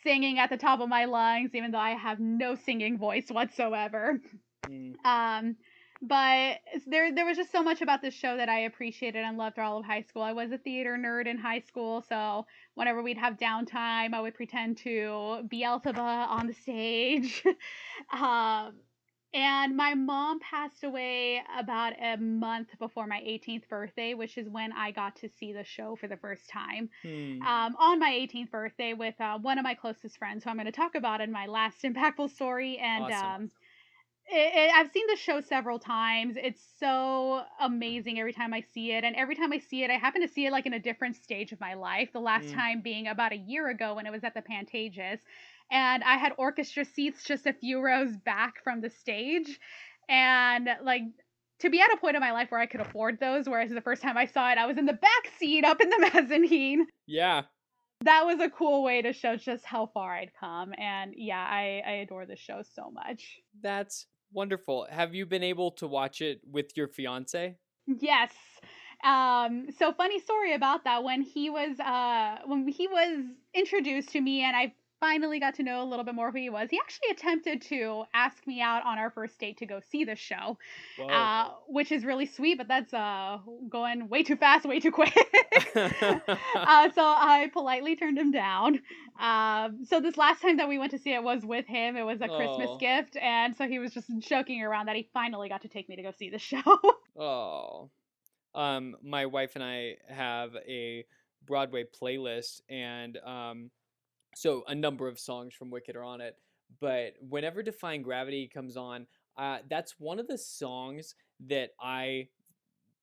[0.03, 4.21] singing at the top of my lungs, even though I have no singing voice whatsoever.
[4.67, 4.95] Mm.
[5.05, 5.57] Um,
[6.03, 9.59] but there there was just so much about this show that I appreciated and loved
[9.59, 10.23] all of high school.
[10.23, 14.35] I was a theater nerd in high school, so whenever we'd have downtime, I would
[14.35, 17.45] pretend to be Elphaba on the stage.
[18.13, 18.81] um,
[19.33, 24.73] and my mom passed away about a month before my 18th birthday, which is when
[24.73, 27.43] I got to see the show for the first time Hmm.
[27.47, 30.67] um, on my 18th birthday with uh, one of my closest friends, who I'm going
[30.67, 32.79] to talk about in my last impactful story.
[32.79, 33.11] And Awesome.
[33.11, 33.51] um,
[34.31, 36.37] it, it, I've seen the show several times.
[36.37, 39.95] It's so amazing every time I see it, and every time I see it, I
[39.95, 42.13] happen to see it like in a different stage of my life.
[42.13, 42.55] The last Mm.
[42.55, 45.19] time being about a year ago when it was at the Pantages,
[45.71, 49.59] and I had orchestra seats just a few rows back from the stage,
[50.09, 51.03] and like
[51.61, 53.81] to be at a point in my life where I could afford those, whereas the
[53.81, 56.87] first time I saw it, I was in the back seat up in the mezzanine.
[57.07, 57.43] Yeah.
[58.05, 60.73] That was a cool way to show just how far I'd come.
[60.79, 63.37] And yeah, I, I adore this show so much.
[63.63, 64.87] That's wonderful.
[64.91, 67.57] Have you been able to watch it with your fiance?
[67.87, 68.33] Yes.
[69.03, 71.03] Um, so funny story about that.
[71.05, 73.25] When he was uh when he was
[73.55, 76.51] introduced to me and I finally got to know a little bit more who he
[76.51, 80.05] was, he actually attempted to ask me out on our first date to go see
[80.05, 80.59] the show.
[81.11, 83.39] Uh, which is really sweet, but that's uh
[83.69, 85.15] going way too fast, way too quick.
[85.75, 88.81] uh, so I politely turned him down.
[89.19, 91.97] Um, so this last time that we went to see it was with him.
[91.97, 92.77] It was a Christmas Oh.
[92.79, 95.97] gift, and so he was just joking around that he finally got to take me
[95.97, 96.63] to go see the show.
[97.19, 97.91] Oh.
[98.55, 101.05] Um, my wife and I have a
[101.47, 103.71] Broadway playlist, and um,
[104.41, 106.35] so a number of songs from Wicked are on it.
[106.81, 111.15] But whenever Defying Gravity comes on, uh, that's one of the songs
[111.49, 112.29] that I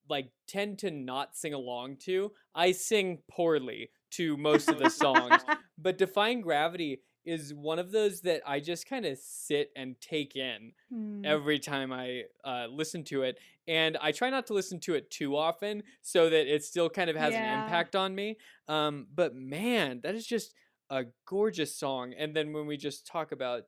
[0.10, 2.32] like tend to not sing along to.
[2.56, 5.44] I sing poorly to most of the songs,
[5.78, 10.36] but Defying Gravity is one of those that I just kind of sit and take
[10.36, 11.22] in Hmm.
[11.26, 13.38] every time I uh, listen to it.
[13.68, 17.10] And I try not to listen to it too often so that it still kind
[17.10, 18.38] of has an impact on me.
[18.70, 20.54] Um, but man, that is just
[20.90, 22.14] a gorgeous song.
[22.18, 23.64] And then when we just talk about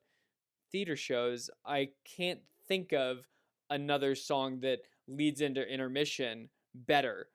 [0.72, 3.20] theater shows, I can't think of
[3.70, 7.28] another song that leads into intermission better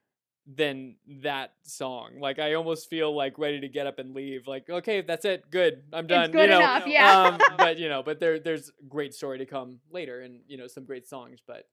[0.47, 2.21] than that song.
[2.21, 4.47] Like I almost feel like ready to get up and leave.
[4.47, 5.51] Like, okay, that's it.
[5.51, 5.83] Good.
[5.93, 6.25] I'm done.
[6.25, 7.23] It's good you know, enough, yeah.
[7.23, 10.67] um, but you know, but there there's great story to come later, and you know
[10.67, 11.41] some great songs.
[11.47, 11.67] But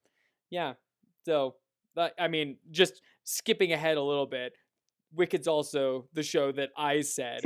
[0.50, 0.74] yeah,
[1.26, 1.56] so
[1.94, 4.54] but, I mean, just skipping ahead a little bit.
[5.14, 7.40] Wicked's also the show that I said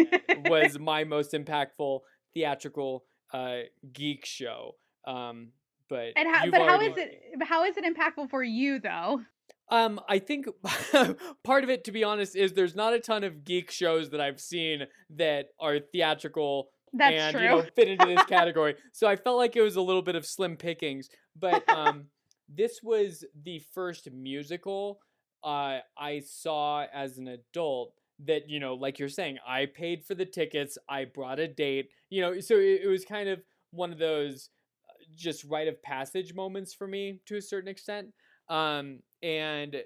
[0.46, 2.00] was my most impactful
[2.34, 3.60] theatrical uh,
[3.92, 4.76] geek show.
[5.06, 5.48] Um,
[5.88, 7.22] but and how, but how is it?
[7.42, 9.20] How is it impactful for you though?
[9.68, 10.46] um, I think
[11.44, 14.20] part of it, to be honest, is there's not a ton of geek shows that
[14.20, 17.42] I've seen that are theatrical That's and true.
[17.42, 18.76] you know fit into this category.
[18.92, 21.08] So I felt like it was a little bit of slim pickings.
[21.38, 22.06] But um,
[22.48, 25.00] this was the first musical
[25.44, 27.92] uh, I saw as an adult
[28.24, 31.90] that you know like you're saying i paid for the tickets i brought a date
[32.08, 33.40] you know so it, it was kind of
[33.72, 34.48] one of those
[34.88, 38.08] uh, just rite of passage moments for me to a certain extent
[38.48, 39.76] um, and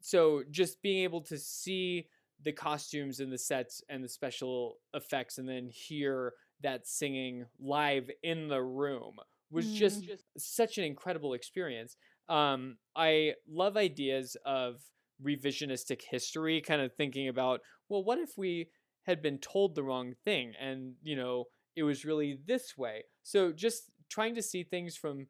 [0.00, 2.06] so just being able to see
[2.44, 8.10] the costumes and the sets and the special effects and then hear that singing live
[8.22, 9.14] in the room
[9.50, 9.74] was mm.
[9.74, 11.96] just, just such an incredible experience
[12.28, 14.82] um, i love ideas of
[15.24, 18.68] revisionistic history kind of thinking about well what if we
[19.06, 21.44] had been told the wrong thing and you know
[21.76, 25.26] it was really this way so just trying to see things from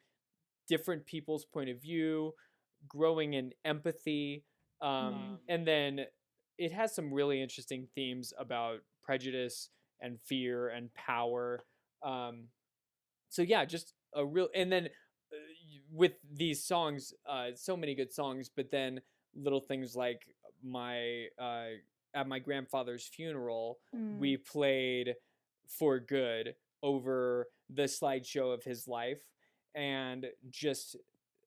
[0.69, 2.33] different people's point of view
[2.89, 4.45] growing in empathy
[4.81, 5.37] um, mm.
[5.49, 6.01] and then
[6.59, 9.71] it has some really interesting themes about prejudice
[10.01, 11.61] and fear and power
[12.05, 12.45] um,
[13.29, 14.87] so yeah just a real and then
[15.33, 15.37] uh,
[15.91, 19.01] with these songs uh, so many good songs but then
[19.39, 20.23] little things like
[20.63, 21.67] my uh,
[22.15, 24.19] at my grandfather's funeral mm.
[24.19, 25.15] we played
[25.67, 29.21] for good over the slideshow of his life
[29.75, 30.97] and just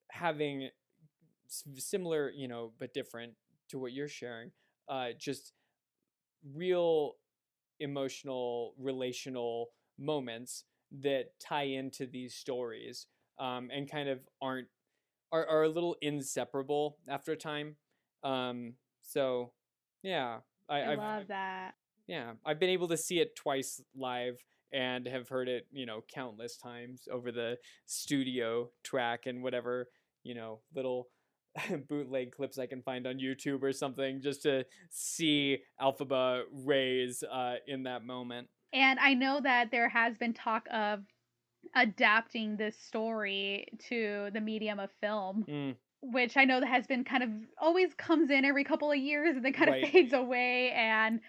[0.09, 0.69] having
[1.47, 3.33] similar you know but different
[3.67, 4.51] to what you're sharing
[4.89, 5.53] uh, just
[6.55, 7.15] real
[7.79, 13.07] emotional relational moments that tie into these stories
[13.39, 14.67] um, and kind of aren't
[15.31, 17.75] are, are a little inseparable after a time.
[18.24, 19.51] Um, so
[20.03, 20.38] yeah,
[20.69, 21.72] I, I love I've, that.
[22.07, 24.38] Yeah, I've been able to see it twice live
[24.74, 29.89] and have heard it, you know, countless times over the studio track and whatever,
[30.24, 31.09] you know, little
[31.89, 37.55] bootleg clips I can find on YouTube or something just to see Elphaba raise uh,
[37.67, 38.47] in that moment.
[38.74, 41.01] And I know that there has been talk of
[41.76, 45.45] adapting this story to the medium of film.
[45.47, 45.76] Mm.
[46.01, 47.29] Which I know that has been kind of
[47.59, 49.83] always comes in every couple of years and then kind right.
[49.83, 50.71] of fades away.
[50.71, 51.19] And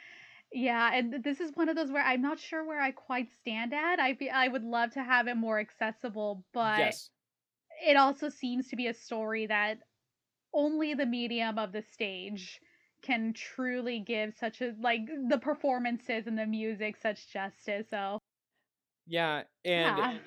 [0.52, 3.72] yeah, and this is one of those where I'm not sure where I quite stand
[3.72, 3.98] at.
[3.98, 7.10] I I would love to have it more accessible, but yes.
[7.86, 9.78] it also seems to be a story that
[10.54, 12.60] only the medium of the stage
[13.02, 17.86] can truly give such a like the performances and the music such justice.
[17.90, 18.18] So
[19.06, 20.18] yeah, and yeah.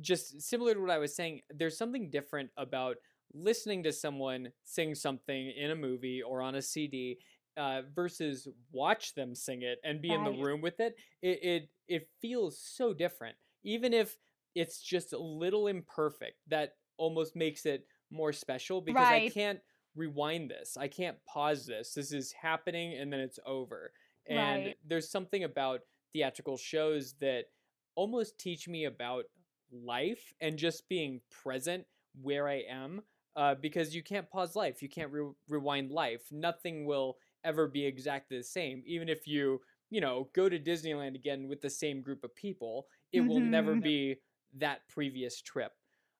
[0.00, 2.96] just similar to what I was saying, there's something different about
[3.34, 7.18] listening to someone sing something in a movie or on a CD
[7.56, 10.18] uh, versus watch them sing it and be right.
[10.18, 10.96] in the room with it.
[11.22, 14.16] It it it feels so different, even if
[14.54, 16.36] it's just a little imperfect.
[16.48, 19.24] That almost makes it more special because right.
[19.24, 19.60] I can't
[19.94, 20.76] rewind this.
[20.76, 21.92] I can't pause this.
[21.92, 23.92] This is happening and then it's over.
[24.28, 24.76] And right.
[24.86, 25.80] there's something about
[26.12, 27.46] theatrical shows that
[27.94, 29.24] almost teach me about
[29.72, 31.84] life and just being present
[32.22, 33.02] where I am.
[33.36, 36.22] Uh, because you can't pause life, you can't re- rewind life.
[36.32, 38.82] Nothing will ever be exactly the same.
[38.84, 39.60] Even if you,
[39.90, 43.28] you know, go to Disneyland again with the same group of people, it mm-hmm.
[43.28, 43.80] will never mm-hmm.
[43.80, 44.16] be
[44.56, 45.72] that previous trip.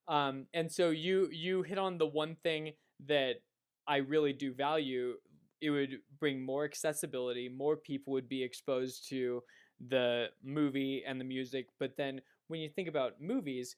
[0.06, 2.72] Um, and so you you hit on the one thing
[3.06, 3.36] that
[3.86, 5.14] I really do value.
[5.60, 7.48] It would bring more accessibility.
[7.48, 9.42] More people would be exposed to
[9.88, 11.66] the movie and the music.
[11.78, 13.76] But then when you think about movies,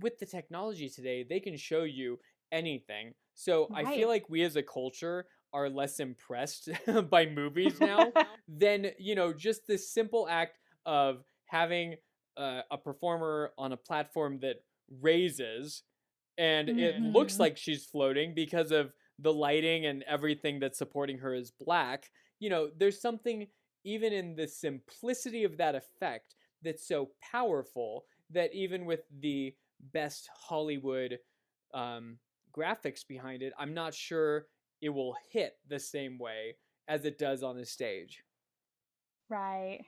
[0.00, 2.18] with the technology today, they can show you
[2.54, 3.12] anything.
[3.34, 3.86] So right.
[3.86, 6.68] I feel like we as a culture are less impressed
[7.10, 8.12] by movies now
[8.48, 11.96] than, you know, just this simple act of having
[12.36, 14.56] uh, a performer on a platform that
[15.00, 15.82] raises
[16.38, 16.78] and mm-hmm.
[16.78, 17.42] it looks mm-hmm.
[17.42, 22.10] like she's floating because of the lighting and everything that's supporting her is black.
[22.40, 23.46] You know, there's something
[23.84, 29.54] even in the simplicity of that effect that's so powerful that even with the
[29.92, 31.18] best Hollywood
[31.72, 32.18] um,
[32.56, 34.46] graphics behind it, I'm not sure
[34.80, 36.56] it will hit the same way
[36.88, 38.22] as it does on the stage.
[39.28, 39.84] Right.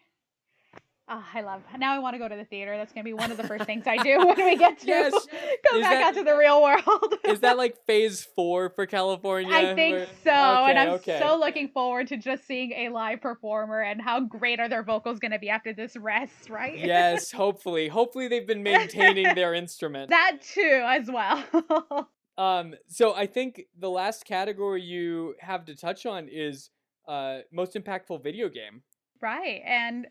[1.09, 1.62] Oh, I love.
[1.79, 2.77] Now I want to go to the theater.
[2.77, 5.12] That's gonna be one of the first things I do when we get to yes.
[5.71, 7.14] go is back that, out to the real world.
[7.25, 9.55] is that like phase four for California?
[9.55, 11.21] I think Where, so, okay, and I'm okay.
[11.23, 15.21] so looking forward to just seeing a live performer and how great are their vocals
[15.21, 16.77] gonna be after this rest, right?
[16.77, 17.87] Yes, hopefully.
[17.87, 20.11] Hopefully they've been maintaining their instrument.
[20.11, 22.09] That too, as well.
[22.39, 22.74] Um.
[22.89, 26.70] So I think the last category you have to touch on is
[27.09, 28.82] uh most impactful video game.
[29.22, 30.07] Right, and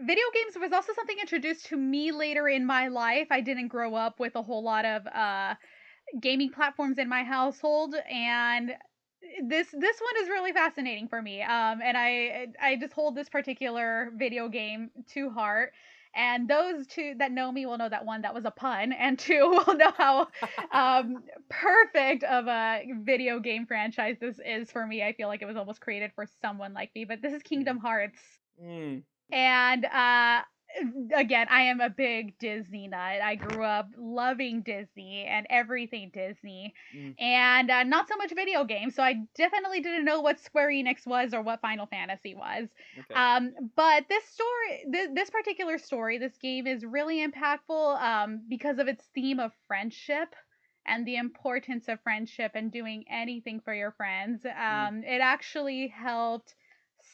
[0.00, 3.28] video games was also something introduced to me later in my life.
[3.30, 5.54] I didn't grow up with a whole lot of uh,
[6.20, 8.72] gaming platforms in my household, and
[9.46, 11.42] this this one is really fascinating for me.
[11.42, 15.72] Um, and I I just hold this particular video game to heart.
[16.14, 19.18] And those two that know me will know that one, that was a pun, and
[19.18, 20.28] two will know how
[20.72, 25.02] um, perfect of a video game franchise this is for me.
[25.02, 27.78] I feel like it was almost created for someone like me, but this is Kingdom
[27.78, 28.18] Hearts.
[28.62, 29.02] Mm.
[29.30, 30.40] And uh,
[31.14, 33.20] again, I am a big Disney nut.
[33.22, 37.14] I grew up loving Disney and everything Disney, Mm.
[37.20, 38.94] and uh, not so much video games.
[38.94, 42.68] So I definitely didn't know what Square Enix was or what Final Fantasy was.
[42.98, 43.14] Okay.
[43.14, 48.78] Um, but this story, th- this particular story, this game is really impactful um, because
[48.78, 50.34] of its theme of friendship
[50.86, 54.44] and the importance of friendship and doing anything for your friends.
[54.46, 56.54] Um, It actually helped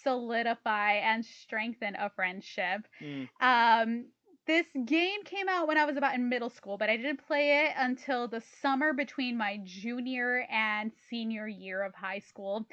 [0.05, 2.87] solidify and strengthen a friendship.
[3.03, 3.29] Mm.
[3.41, 4.05] Um,
[4.47, 7.65] this game came out when I was about in middle school, but I didn't play
[7.65, 12.67] it until the summer between my junior and senior year of high school.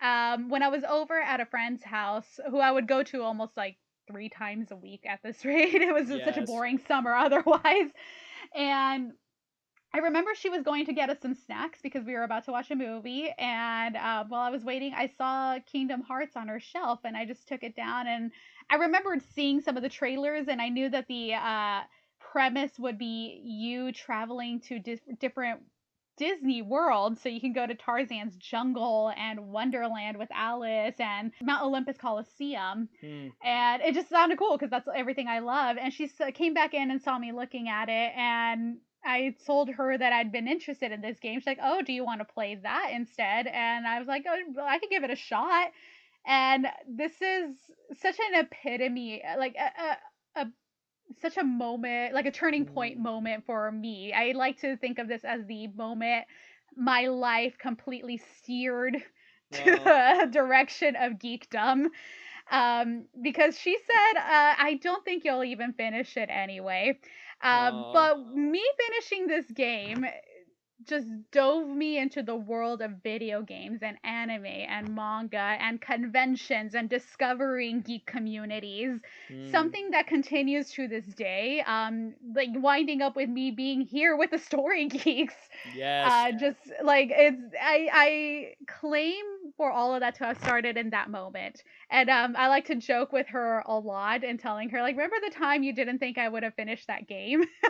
[0.00, 3.56] Um, when I was over at a friend's house, who I would go to almost
[3.56, 3.76] like
[4.06, 5.74] three times a week at this rate.
[5.74, 7.90] It was just such a boring summer otherwise.
[8.54, 9.12] And
[9.94, 12.52] I remember she was going to get us some snacks because we were about to
[12.52, 13.32] watch a movie.
[13.38, 17.24] And uh, while I was waiting, I saw Kingdom Hearts on her shelf and I
[17.24, 18.06] just took it down.
[18.06, 18.30] And
[18.70, 21.80] I remembered seeing some of the trailers and I knew that the uh,
[22.20, 25.60] premise would be you traveling to di- different
[26.18, 27.22] Disney worlds.
[27.22, 32.88] So you can go to Tarzan's jungle and Wonderland with Alice and Mount Olympus Coliseum
[33.02, 33.32] Mm.
[33.42, 35.76] and it just sounded cool because that's everything I love.
[35.80, 39.96] And she came back in and saw me looking at it, and I told her
[39.96, 41.40] that I'd been interested in this game.
[41.40, 44.36] She's like, "Oh, do you want to play that instead?" And I was like, "Oh,
[44.54, 45.72] well, I could give it a shot."
[46.26, 47.56] And this is
[48.00, 49.82] such an epitome, like a,
[50.40, 50.46] a, a
[51.20, 52.98] such a moment, like a turning point Mm.
[52.98, 54.12] moment for me.
[54.12, 56.26] I like to think of this as the moment
[56.76, 58.96] my life completely steered
[59.52, 61.86] to the direction of geekdom
[62.50, 66.98] um, because she said, uh, I don't think you'll even finish it anyway.
[67.42, 70.04] Um, but me finishing this game
[70.84, 76.74] just dove me into the world of video games and anime and manga and conventions
[76.74, 78.98] and discovering geek communities
[79.30, 79.50] Mm.
[79.50, 84.30] something that continues to this day um like winding up with me being here with
[84.30, 86.12] the story geeks Yes.
[86.12, 89.24] uh just like it's i i claim
[89.56, 92.74] for all of that to have started in that moment and um i like to
[92.76, 96.18] joke with her a lot and telling her like remember the time you didn't think
[96.18, 97.42] i would have finished that game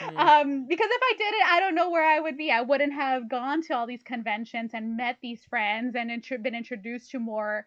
[0.00, 0.32] Mm.
[0.42, 2.92] um because if i did it i don't know where i would be i wouldn't
[2.92, 7.18] have gone to all these conventions and met these friends and intro- been introduced to
[7.18, 7.64] more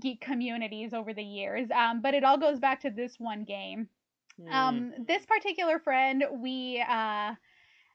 [0.00, 1.68] geek communities over the years.
[1.70, 3.88] Um but it all goes back to this one game.
[4.40, 4.52] Mm.
[4.52, 7.32] um this particular friend we uh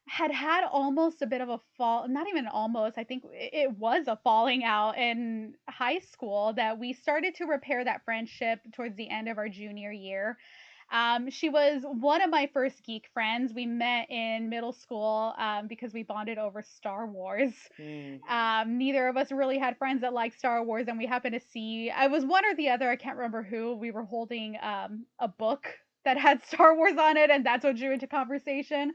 [0.08, 4.08] had had almost a bit of a fall not even almost i think it was
[4.08, 9.10] a falling out in high school that we started to repair that friendship towards the
[9.10, 10.38] end of our junior year
[10.92, 15.68] um, she was one of my first geek friends we met in middle school um,
[15.68, 18.20] because we bonded over star wars Mm.
[18.30, 21.40] um, neither of us really had friends that liked Star Wars, and we happened to
[21.40, 22.90] see I was one or the other.
[22.90, 23.76] I can't remember who.
[23.76, 25.68] We were holding um, a book
[26.06, 28.94] that had Star Wars on it, and that's what drew into conversation.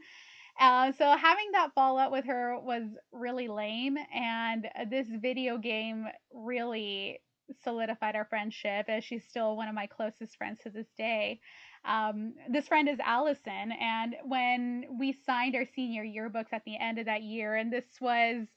[0.59, 6.05] Uh, so having that fallout with her was really lame, and uh, this video game
[6.33, 7.19] really
[7.63, 8.85] solidified our friendship.
[8.89, 11.39] As she's still one of my closest friends to this day.
[11.85, 16.99] Um, this friend is Allison, and when we signed our senior yearbooks at the end
[16.99, 18.47] of that year, and this was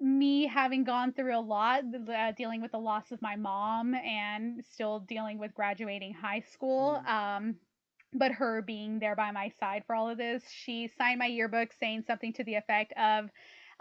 [0.00, 4.64] me having gone through a lot, uh, dealing with the loss of my mom and
[4.64, 7.02] still dealing with graduating high school.
[7.06, 7.56] Um,
[8.14, 11.70] but her being there by my side for all of this, she signed my yearbook
[11.78, 13.30] saying something to the effect of,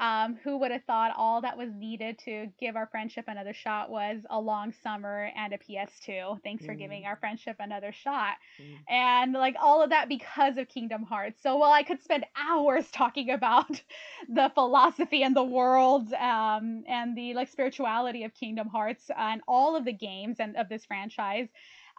[0.02, 3.90] um, who would have thought all that was needed to give our friendship another shot
[3.92, 6.40] was a long summer and a PS2.
[6.44, 7.08] Thanks for giving Mm.
[7.08, 8.86] our friendship another shot Mm.
[8.90, 11.42] and like all of that because of Kingdom Hearts.
[11.42, 13.82] So while I could spend hours talking about
[14.30, 19.76] the philosophy and the world um, and the like spirituality of Kingdom Hearts and all
[19.76, 21.50] of the games and of this franchise,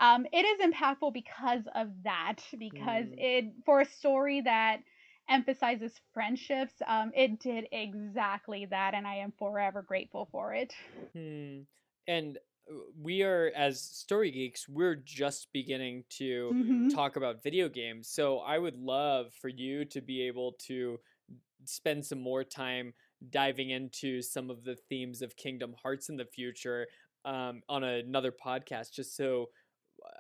[0.00, 2.36] um, it is impactful because of that.
[2.58, 3.16] Because Mm.
[3.18, 4.80] it for a story that
[5.32, 10.72] emphasizes friendships, um, it did exactly that, and I am forever grateful for it.
[11.14, 11.60] Hmm.
[12.06, 12.38] And
[12.70, 16.94] uh, we are, as story geeks, we're just beginning to Mhm.
[16.94, 18.08] talk about video games.
[18.08, 20.98] So I would love for you to be able to
[21.64, 22.92] spend some more time
[23.30, 26.88] diving into some of the themes of Kingdom Hearts in the future
[27.24, 29.50] um, on another podcast, just so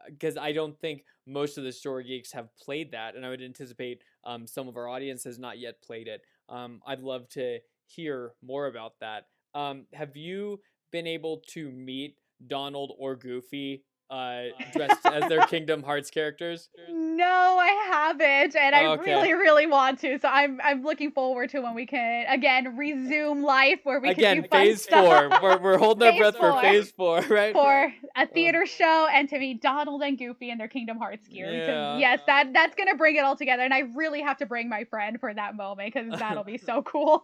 [0.08, 3.42] because I don't think most of the story geeks have played that, and I would
[3.42, 6.22] anticipate um, some of our audience has not yet played it.
[6.48, 9.26] Um, I'd love to hear more about that.
[9.54, 10.60] Um, have you
[10.90, 12.16] been able to meet
[12.46, 14.42] Donald or Goofy uh,
[14.74, 16.68] dressed as their Kingdom Hearts characters?
[16.90, 17.24] No,
[17.58, 19.10] I haven't, and I Okay.
[19.10, 20.18] really, really want to.
[20.18, 24.34] So I'm, I'm looking forward to when we can again resume life where we Again,
[24.36, 25.38] can do fun phase stuff four.
[25.42, 27.54] We're, we're holding our Phase breath for phase four, right?
[27.54, 31.50] for a theater show and to meet Donald and Goofy in their Kingdom Hearts gear.
[31.50, 31.96] Yeah.
[31.98, 34.84] Yes, that that's gonna bring it all together, and I really have to bring my
[34.84, 37.22] friend for that moment because that'll be so cool.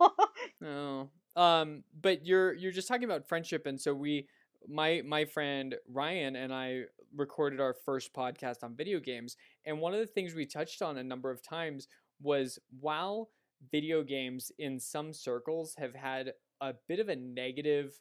[0.61, 1.11] No.
[1.37, 4.27] Um, but you're you're just talking about friendship, and so we,
[4.67, 6.83] my my friend Ryan and I
[7.17, 10.99] recorded our first podcast on video games, and one of the things we touched on
[10.99, 11.89] a number of times
[12.21, 13.31] was while
[13.71, 17.99] video games in some circles have had a bit of a negative,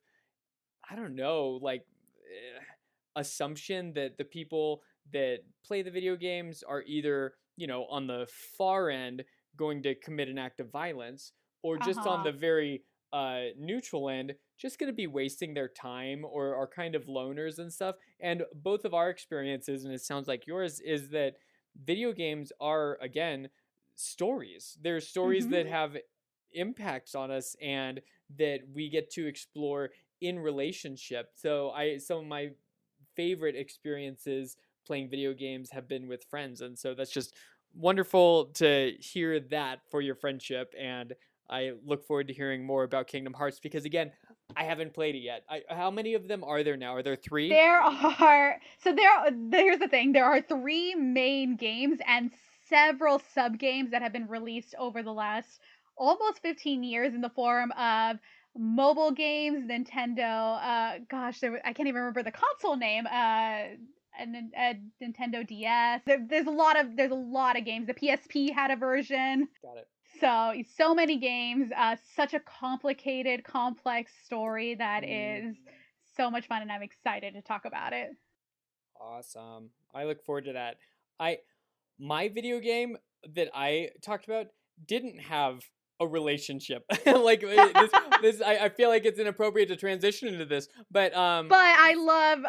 [0.90, 1.86] I don't know, like
[2.26, 2.60] eh,
[3.16, 4.82] assumption that the people
[5.14, 8.28] that play the video games are either you know on the
[8.58, 9.24] far end
[9.58, 11.32] going to commit an act of violence
[11.64, 12.24] or just on Uh-huh.
[12.24, 12.84] the very
[13.14, 17.60] uh, neutral end, just going to be wasting their time or are kind of loners
[17.60, 17.96] and stuff.
[18.20, 21.36] And both of our experiences, and it sounds like yours, is that
[21.86, 23.50] video games are, again,
[23.96, 24.78] stories.
[24.82, 25.74] They're stories that mm-hmm.
[25.74, 25.98] have
[26.54, 28.02] impacts on us and
[28.38, 29.90] that we get to explore
[30.22, 31.32] in relationship.
[31.36, 32.50] So I some of my
[33.16, 37.34] favorite experiences playing video games have been with friends and so that's just
[37.76, 41.14] wonderful to hear that for your friendship and
[41.50, 44.12] I look forward to hearing more about Kingdom Hearts because again,
[44.56, 45.44] I haven't played it yet.
[45.50, 46.96] I, how many of them are there now?
[46.96, 47.50] Are there 3?
[47.50, 49.32] there are so there.
[49.52, 52.32] Here's the thing: there are three main games and
[52.68, 55.60] several sub games that have been released over the last
[55.98, 58.18] almost 15 years in the form of
[58.56, 60.60] mobile games, Nintendo.
[60.62, 63.06] Uh, gosh, there, I can't even remember the console name.
[63.08, 63.76] Uh,
[64.20, 66.02] a, Nin- a Nintendo DS.
[66.06, 67.88] There, there's a lot of there's a lot of games.
[67.88, 69.48] The PSP had a version.
[69.62, 69.88] Got it.
[70.20, 71.72] So so many games.
[71.76, 75.50] Uh, such a complicated, complex story that Mm.
[75.52, 75.58] is
[76.16, 78.10] so much fun, and I'm excited to talk about it.
[79.00, 79.70] Awesome.
[79.94, 80.78] I look forward to that.
[81.20, 81.40] I
[82.00, 82.98] my video game
[83.36, 84.48] that I talked about
[84.86, 85.62] didn't have
[86.00, 86.86] a relationship.
[87.06, 87.92] like uh, this,
[88.22, 91.94] this I, I feel like it's inappropriate to transition into this, but um But I
[91.96, 92.40] love.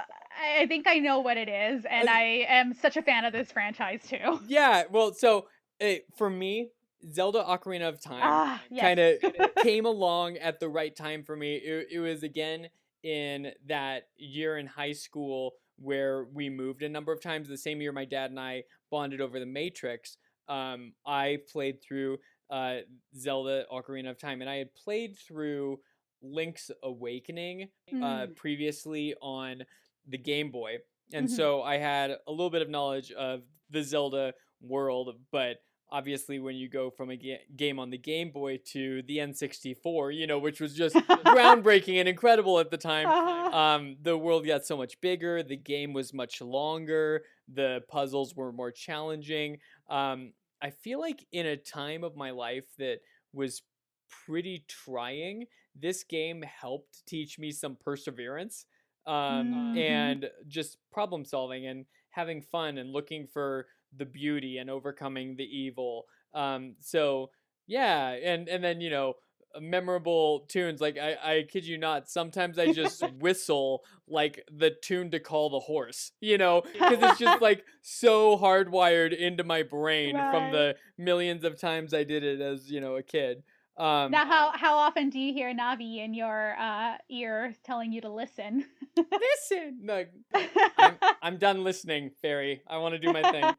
[0.40, 3.32] I think I know what it is, and Uh, I am such a fan of
[3.32, 4.40] this franchise too.
[4.46, 5.48] yeah, well, so
[5.82, 6.70] uh, for me,
[7.12, 8.80] Zelda Ocarina of Time Ah, yes.
[8.82, 11.56] kind of came along at the right time for me.
[11.56, 12.68] It, it was again
[13.02, 17.48] in that year in high school where we moved a number of times.
[17.48, 20.16] The same year my dad and I bonded over the Matrix.
[20.48, 22.18] Um, I played through
[22.50, 22.78] uh,
[23.16, 25.78] Zelda Ocarina of Time, and I had played through
[26.22, 27.94] Link's Awakening uh,
[28.26, 28.34] Mm.
[28.36, 29.62] previously on
[30.08, 30.78] the Game Boy,
[31.12, 31.30] and Mhm.
[31.30, 34.32] so I had a little bit of knowledge of the Zelda
[34.62, 35.58] world, but
[35.90, 40.14] obviously when you go from a ga- game on the Game Boy to the N64,
[40.14, 40.94] you know, which was just
[41.26, 43.06] groundbreaking and incredible at the time,
[43.54, 45.42] um, the world got so much bigger.
[45.42, 47.22] The game was much longer.
[47.52, 49.58] The puzzles were more challenging.
[49.88, 52.98] Um, I feel like in a time of my life that
[53.32, 53.62] was
[54.26, 58.66] pretty trying, this game helped teach me some perseverance
[59.06, 59.78] um, Mhm.
[59.78, 63.66] and just problem solving and having fun and looking for
[63.96, 66.06] the beauty and overcoming the evil.
[66.34, 67.30] Um, so
[67.66, 69.14] yeah, and and then you know
[69.60, 75.10] memorable tunes like I, I kid you not sometimes i just whistle like the tune
[75.12, 80.14] to call the horse you know because it's just like so hardwired into my brain
[80.14, 83.42] from the millions of times i did it as you know a kid
[83.76, 88.00] um now, how how often do you hear Navi in your uh, ear telling you
[88.00, 88.64] to listen?
[88.96, 90.04] listen no
[90.78, 93.54] I'm, I'm done listening fairy i want to do my thing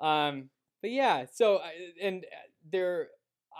[0.00, 0.48] um
[0.80, 1.60] but yeah so
[2.00, 2.38] and uh,
[2.70, 3.08] there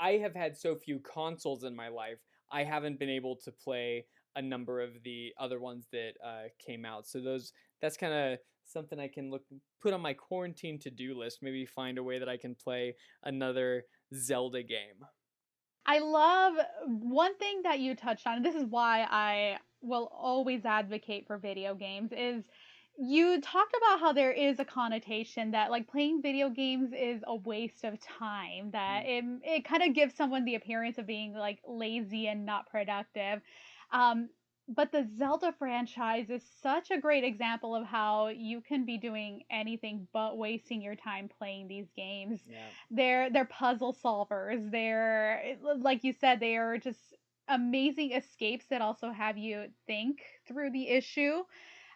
[0.01, 2.19] i have had so few consoles in my life
[2.53, 4.05] i haven't been able to play
[4.39, 7.09] a number of the other ones that uh, came out.
[7.09, 9.43] So those that's kind of something i can look
[9.81, 13.85] put on my quarantine to-do list maybe find a way that i can play another
[14.15, 15.05] zelda game.
[15.87, 16.55] I love
[16.87, 21.75] one thing that you touched on, this is why I will always advocate for video
[21.75, 22.45] games, is
[22.99, 27.37] you talked about how there is a connotation that like playing video games is a
[27.37, 31.61] waste of time, that it, it kind of gives someone the appearance of being like
[31.67, 33.41] lazy and not productive.
[33.93, 34.31] Um,
[34.69, 39.45] but the Zelda franchise is such a great example of how you can be doing
[39.51, 42.41] anything but wasting your time playing these games.
[42.47, 42.59] Yeah.
[42.91, 46.99] They're they're puzzle solvers they're like you said they are just
[47.49, 51.43] amazing escapes that also have you think through the issue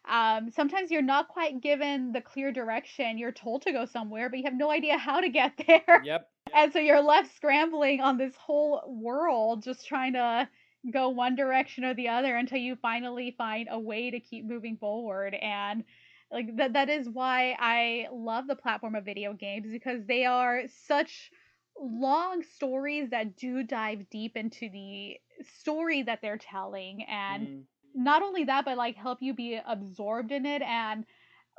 [0.09, 4.39] um, sometimes you're not quite given the clear direction you're told to go somewhere but
[4.39, 6.05] you have no idea how to get there.
[6.05, 6.29] Yep.
[6.55, 10.49] And so you're left scrambling on this whole world just trying to
[10.93, 14.77] go one direction or the other until you finally find a way to keep moving
[14.77, 15.35] forward.
[15.35, 15.85] And
[16.31, 20.63] Like that that is why I love the platform of video games because they are
[20.87, 21.31] such
[21.79, 25.17] long stories that do dive deep into the
[25.61, 27.03] story that they're telling.
[27.05, 27.67] And Mhm.
[27.95, 31.05] Not only that but like help you be absorbed in it and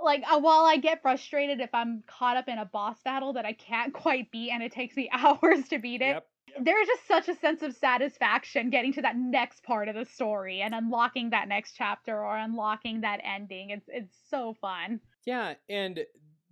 [0.02, 3.46] like uh, while I get frustrated if I'm caught up in a boss battle that
[3.46, 6.28] I can't quite beat and it takes me hours to beat it Yep.
[6.62, 10.06] there is just such a sense of satisfaction getting to that next part of the
[10.06, 15.56] story and unlocking that next chapter or unlocking that ending it's it's so fun Yeah,
[15.70, 16.06] and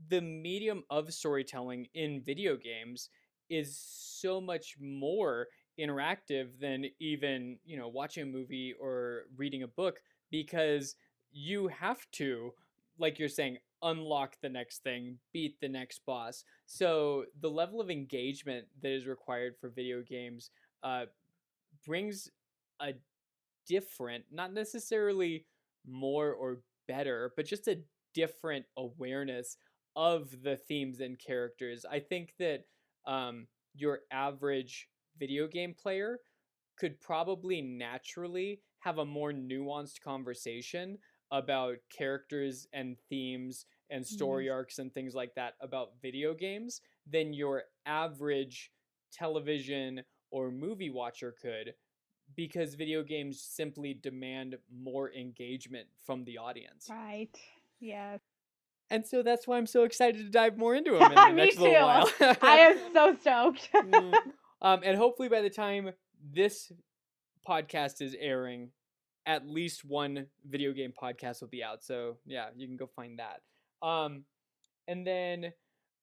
[0.07, 3.09] the medium of storytelling in video games
[3.49, 5.47] is so much more
[5.79, 10.95] interactive than even, you know, watching a movie or reading a book because
[11.31, 12.53] you have to,
[12.97, 16.43] like you're saying, unlock the next thing, beat the next boss.
[16.65, 20.51] So the level of engagement that is required for video games
[20.83, 21.05] uh,
[21.85, 22.29] brings
[22.79, 22.93] a
[23.67, 25.45] different, not necessarily
[25.87, 27.79] more or better, but just a
[28.13, 29.57] different awareness
[29.95, 31.85] of the themes and characters.
[31.89, 32.65] I think that
[33.05, 34.89] um, your average
[35.19, 36.19] video game player
[36.77, 40.97] could probably naturally have a more nuanced conversation
[41.31, 47.33] about characters and themes and story arcs and things like that about video games than
[47.33, 48.71] your average
[49.13, 50.01] television
[50.31, 51.73] or movie watcher could
[52.35, 56.87] because video games simply demand more engagement from the audience.
[56.89, 57.37] right
[57.79, 58.19] yes
[58.89, 61.45] And so that's why I'm so excited to dive more into them in the Me
[61.45, 62.09] next little while.
[62.41, 64.13] i am so stoked Mm.
[64.61, 65.91] Um, and hopefully by the time
[66.33, 66.71] this
[67.47, 68.69] podcast is airing,
[69.25, 71.83] at least one video game podcast will be out.
[71.83, 73.41] So yeah, you can go find that.
[73.85, 74.23] Um,
[74.87, 75.53] and then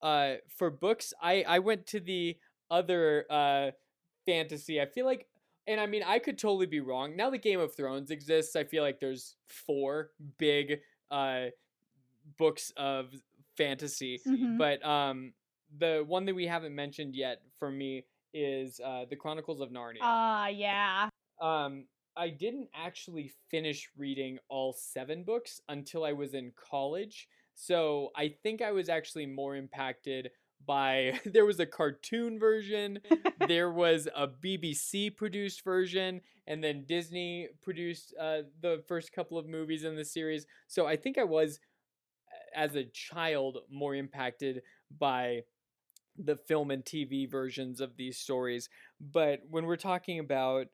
[0.02, 2.36] uh, for books, I I went to the
[2.70, 3.70] other uh,
[4.26, 4.80] fantasy.
[4.80, 5.26] I feel like,
[5.66, 7.16] and I mean, I could totally be wrong.
[7.16, 10.80] Now that Game of Thrones exists, I feel like there's four big
[11.10, 11.46] uh,
[12.38, 13.08] books of
[13.56, 14.20] fantasy.
[14.26, 14.58] Mhm.
[14.58, 15.32] But um,
[15.76, 19.98] the one that we haven't mentioned yet for me is uh, the Chronicles of Narnia.
[20.02, 21.08] Ah, yeah.
[21.40, 21.84] um,
[22.16, 27.28] I didn't actually finish reading all seven books until I was in college.
[27.54, 30.30] So I think I was actually more impacted
[30.66, 32.98] by there was a cartoon version,
[33.48, 39.46] there was a BBC produced version, and then Disney produced uh, the first couple of
[39.46, 40.46] movies in the series.
[40.66, 41.60] So I think I was,
[42.28, 44.62] uh, as a child, more impacted
[44.98, 45.42] by
[46.18, 48.68] the film and TV versions of these stories.
[49.00, 50.66] But when we're talking about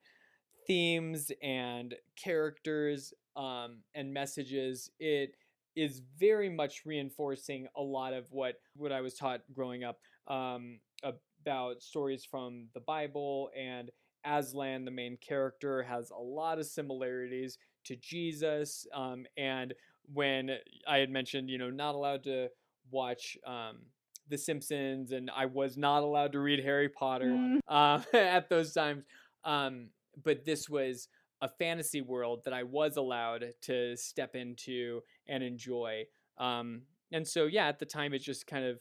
[0.67, 5.35] themes and characters um, and messages, it
[5.77, 9.99] is very much reinforcing a lot of what what I was taught growing up
[10.29, 13.91] um, about stories from the Bible and
[14.25, 18.87] Aslan, the main character, has a lot of similarities to Jesus.
[18.95, 19.75] Um, and
[20.13, 20.51] when
[20.89, 22.49] I had mentioned, you know, not allowed to
[22.91, 23.81] watch um,
[24.29, 27.59] The Simpsons, and I was not allowed to read Harry Potter Mm.
[27.69, 29.05] uh, at those times.
[29.45, 29.89] Um,
[30.23, 31.09] but this was
[31.43, 36.05] a fantasy world that I was allowed to step into and enjoy.
[36.39, 36.83] Um,
[37.13, 38.81] and so, yeah, at the time, it just kind of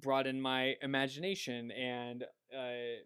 [0.00, 3.00] brought in my imagination and uh,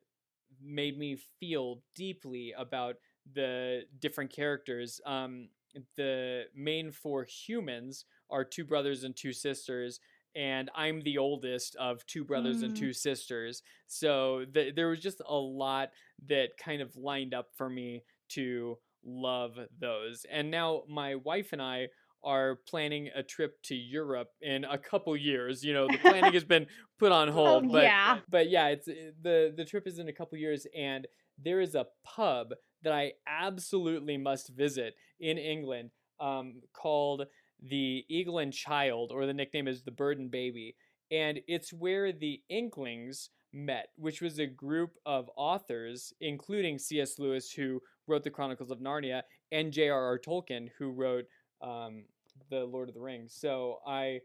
[0.61, 2.97] made me feel deeply about
[3.35, 5.01] the different characters.
[5.07, 5.49] Um,
[5.97, 10.01] the main four humans are two brothers and two sisters,
[10.35, 12.79] and I'm the oldest of two brothers and Mm.
[12.79, 13.63] two sisters.
[13.87, 15.91] So th- there was just a lot
[16.29, 20.25] that kind of lined up for me to love those.
[20.31, 21.89] And now my wife and I
[22.23, 25.65] are planning a trip to Europe in a couple years.
[25.65, 26.67] You know, the planning has been
[26.99, 28.19] put on hold, Oh, but yeah.
[28.29, 31.07] but yeah, it's uh, the the trip is in a couple years and
[31.43, 32.53] there is a pub
[32.83, 35.91] that I absolutely must visit in England
[36.21, 37.27] um, called
[37.63, 40.77] the Eagle and Child, or the nickname is the Bird and Baby,
[41.11, 47.19] and it's where the Inklings met, which was a group of authors, including C.S.
[47.19, 49.23] Lewis, who wrote the Chronicles of Narnia,
[49.53, 50.19] and J.R.R.
[50.19, 51.25] Tolkien, who wrote
[51.61, 52.05] um,
[52.51, 53.35] the Lord of the Rings.
[53.39, 54.21] So I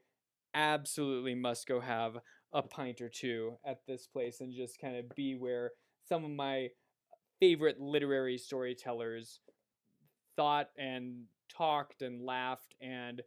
[0.53, 2.17] absolutely must go have
[2.53, 5.71] a pint or two at this place and just kind of be where
[6.07, 6.69] some of my
[7.39, 9.39] favorite literary storytellers
[10.37, 13.21] thought and talked and laughed and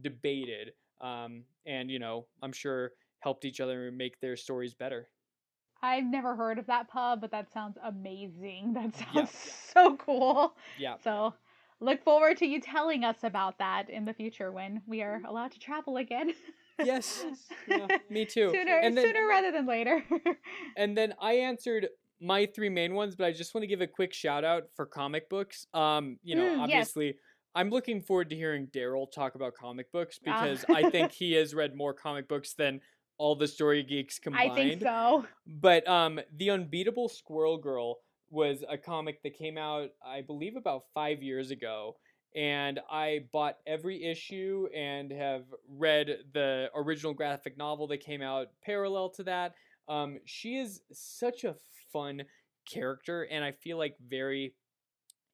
[0.00, 5.08] debated um, and you know i'm sure helped each other make their stories better
[5.84, 8.72] I've never heard of that pub, but that sounds amazing.
[8.74, 9.22] That Yeah.
[9.22, 9.30] sounds
[9.74, 10.54] so cool.
[10.76, 11.34] yeah So
[11.80, 15.50] look forward to you telling us about that in the future when we are allowed
[15.52, 16.32] to travel again.
[16.82, 17.24] yes
[17.66, 20.04] yeah, me too sooner then sooner rather than later.
[20.76, 21.88] and then i answered
[22.20, 24.86] my three main ones but i just want to give a quick shout out for
[24.86, 26.92] comic books um you know Mm, yes.
[27.54, 30.42] I'm looking forward to hearing Daryl talk about comic books Ah.
[30.44, 32.80] because I think he has read more comic books than
[33.18, 34.52] all the story geeks combined.
[34.52, 35.26] I think so.
[35.46, 37.98] But um, the Unbeatable Squirrel Girl
[38.30, 41.96] was a comic that came out, I believe, about five years ago,
[42.34, 48.46] and I bought every issue and have read the original graphic novel that came out
[48.64, 49.54] parallel to that.
[49.88, 51.56] Um, she is such a
[51.92, 52.22] fun
[52.66, 54.54] character, and I feel like very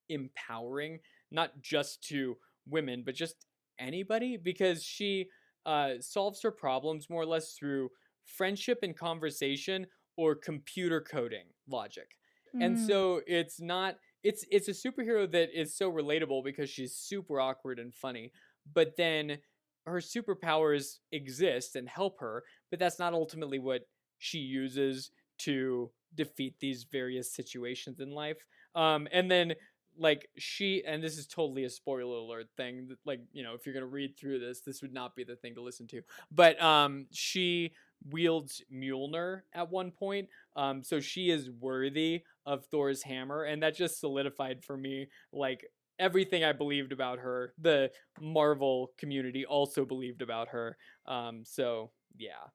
[0.08, 0.98] empowering,
[1.30, 2.36] not just to
[2.66, 3.46] women, but just
[3.78, 5.28] anybody, because she
[5.66, 7.90] uh, solves her problems more or less through
[8.24, 9.86] friendship and conversation
[10.16, 12.16] or computer coding logic.
[12.60, 12.78] And Mm.
[12.78, 17.78] so it's not it's it's a superhero that is so relatable because she's super awkward
[17.78, 18.32] and funny,
[18.72, 19.38] but then
[19.86, 23.82] her superpowers exist and help her, but that's not ultimately what
[24.18, 28.44] she uses to defeat these various situations in life.
[28.74, 29.54] Um and then
[29.98, 33.72] like she and this is totally a spoiler alert thing like you know if you're
[33.72, 36.02] going to read through this this would not be the thing to listen to.
[36.30, 37.72] But um she
[38.10, 43.74] wields Mjolnir at one point um so she is worthy of Thor's hammer and that
[43.74, 45.66] just solidified for me like
[45.98, 50.76] everything I believed about her the Marvel community also believed about her
[51.06, 52.48] um so yeah.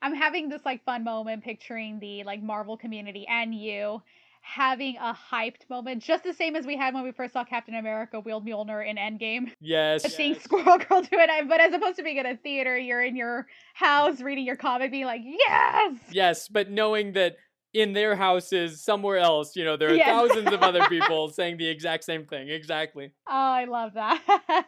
[0.00, 4.00] I'm having this like fun moment picturing the like Marvel community and you
[4.48, 7.74] having a hyped moment, just the same as we had when we first saw Captain
[7.74, 9.52] America wield Mjolnir in Endgame.
[9.60, 12.76] yes Just seeing Squirrel Girl do it, but as opposed to being in a theater,
[12.78, 17.36] you're in your house reading your comic, being like, "Yes!" Yes, but knowing that
[17.74, 20.08] in their houses somewhere else, you know, there are Yes.
[20.08, 22.48] thousands of other people saying the exact same thing.
[22.48, 23.12] Exactly.
[23.28, 24.22] Oh, I love that.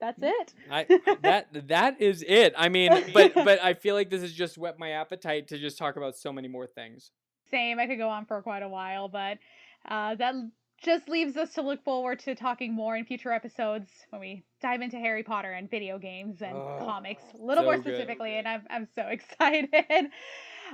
[0.00, 0.54] That's it.
[0.70, 0.86] I
[1.22, 2.54] that that is it.
[2.56, 5.76] I mean, but but I feel like this has just whet my appetite to just
[5.76, 7.10] talk about so many more things.
[7.50, 7.78] Same.
[7.78, 9.38] I could go on for quite a while, but
[9.88, 10.34] uh, that
[10.82, 14.80] just leaves us to look forward to talking more in future episodes when we dive
[14.80, 17.82] into Harry Potter and video games and Oh, comics a little so more good.
[17.82, 18.36] specifically.
[18.38, 19.70] And I'm I'm so excited.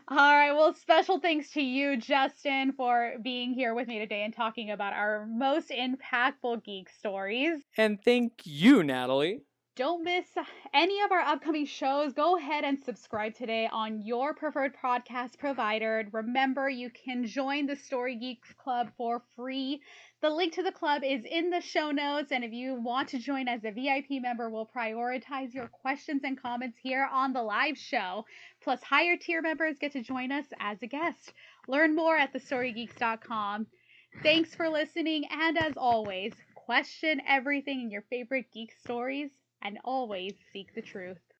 [0.09, 0.53] All right.
[0.53, 4.93] Well, special thanks to you, Justin, for being here with me today and talking about
[4.93, 7.61] our most impactful geek stories.
[7.77, 9.43] And thank you, Natalie.
[9.77, 10.24] Don't miss
[10.73, 12.15] any of our upcoming shows.
[12.15, 16.03] Go ahead and subscribe today on your preferred podcast provider.
[16.12, 19.82] Remember, you can join the Story Geeks Club for free.
[20.23, 22.32] The link to the club is in the show notes.
[22.32, 26.40] And if you want to join as a VIP member, we'll prioritize your questions and
[26.40, 28.24] comments here on the live show.
[28.62, 31.35] Plus, higher tier members get to join us as a guest.
[31.69, 33.66] Learn more at thestorygeeks.com.
[34.23, 35.24] Thanks for listening.
[35.31, 39.32] And as always, question everything in your favorite geek stories
[39.62, 41.26] and always seek the truth.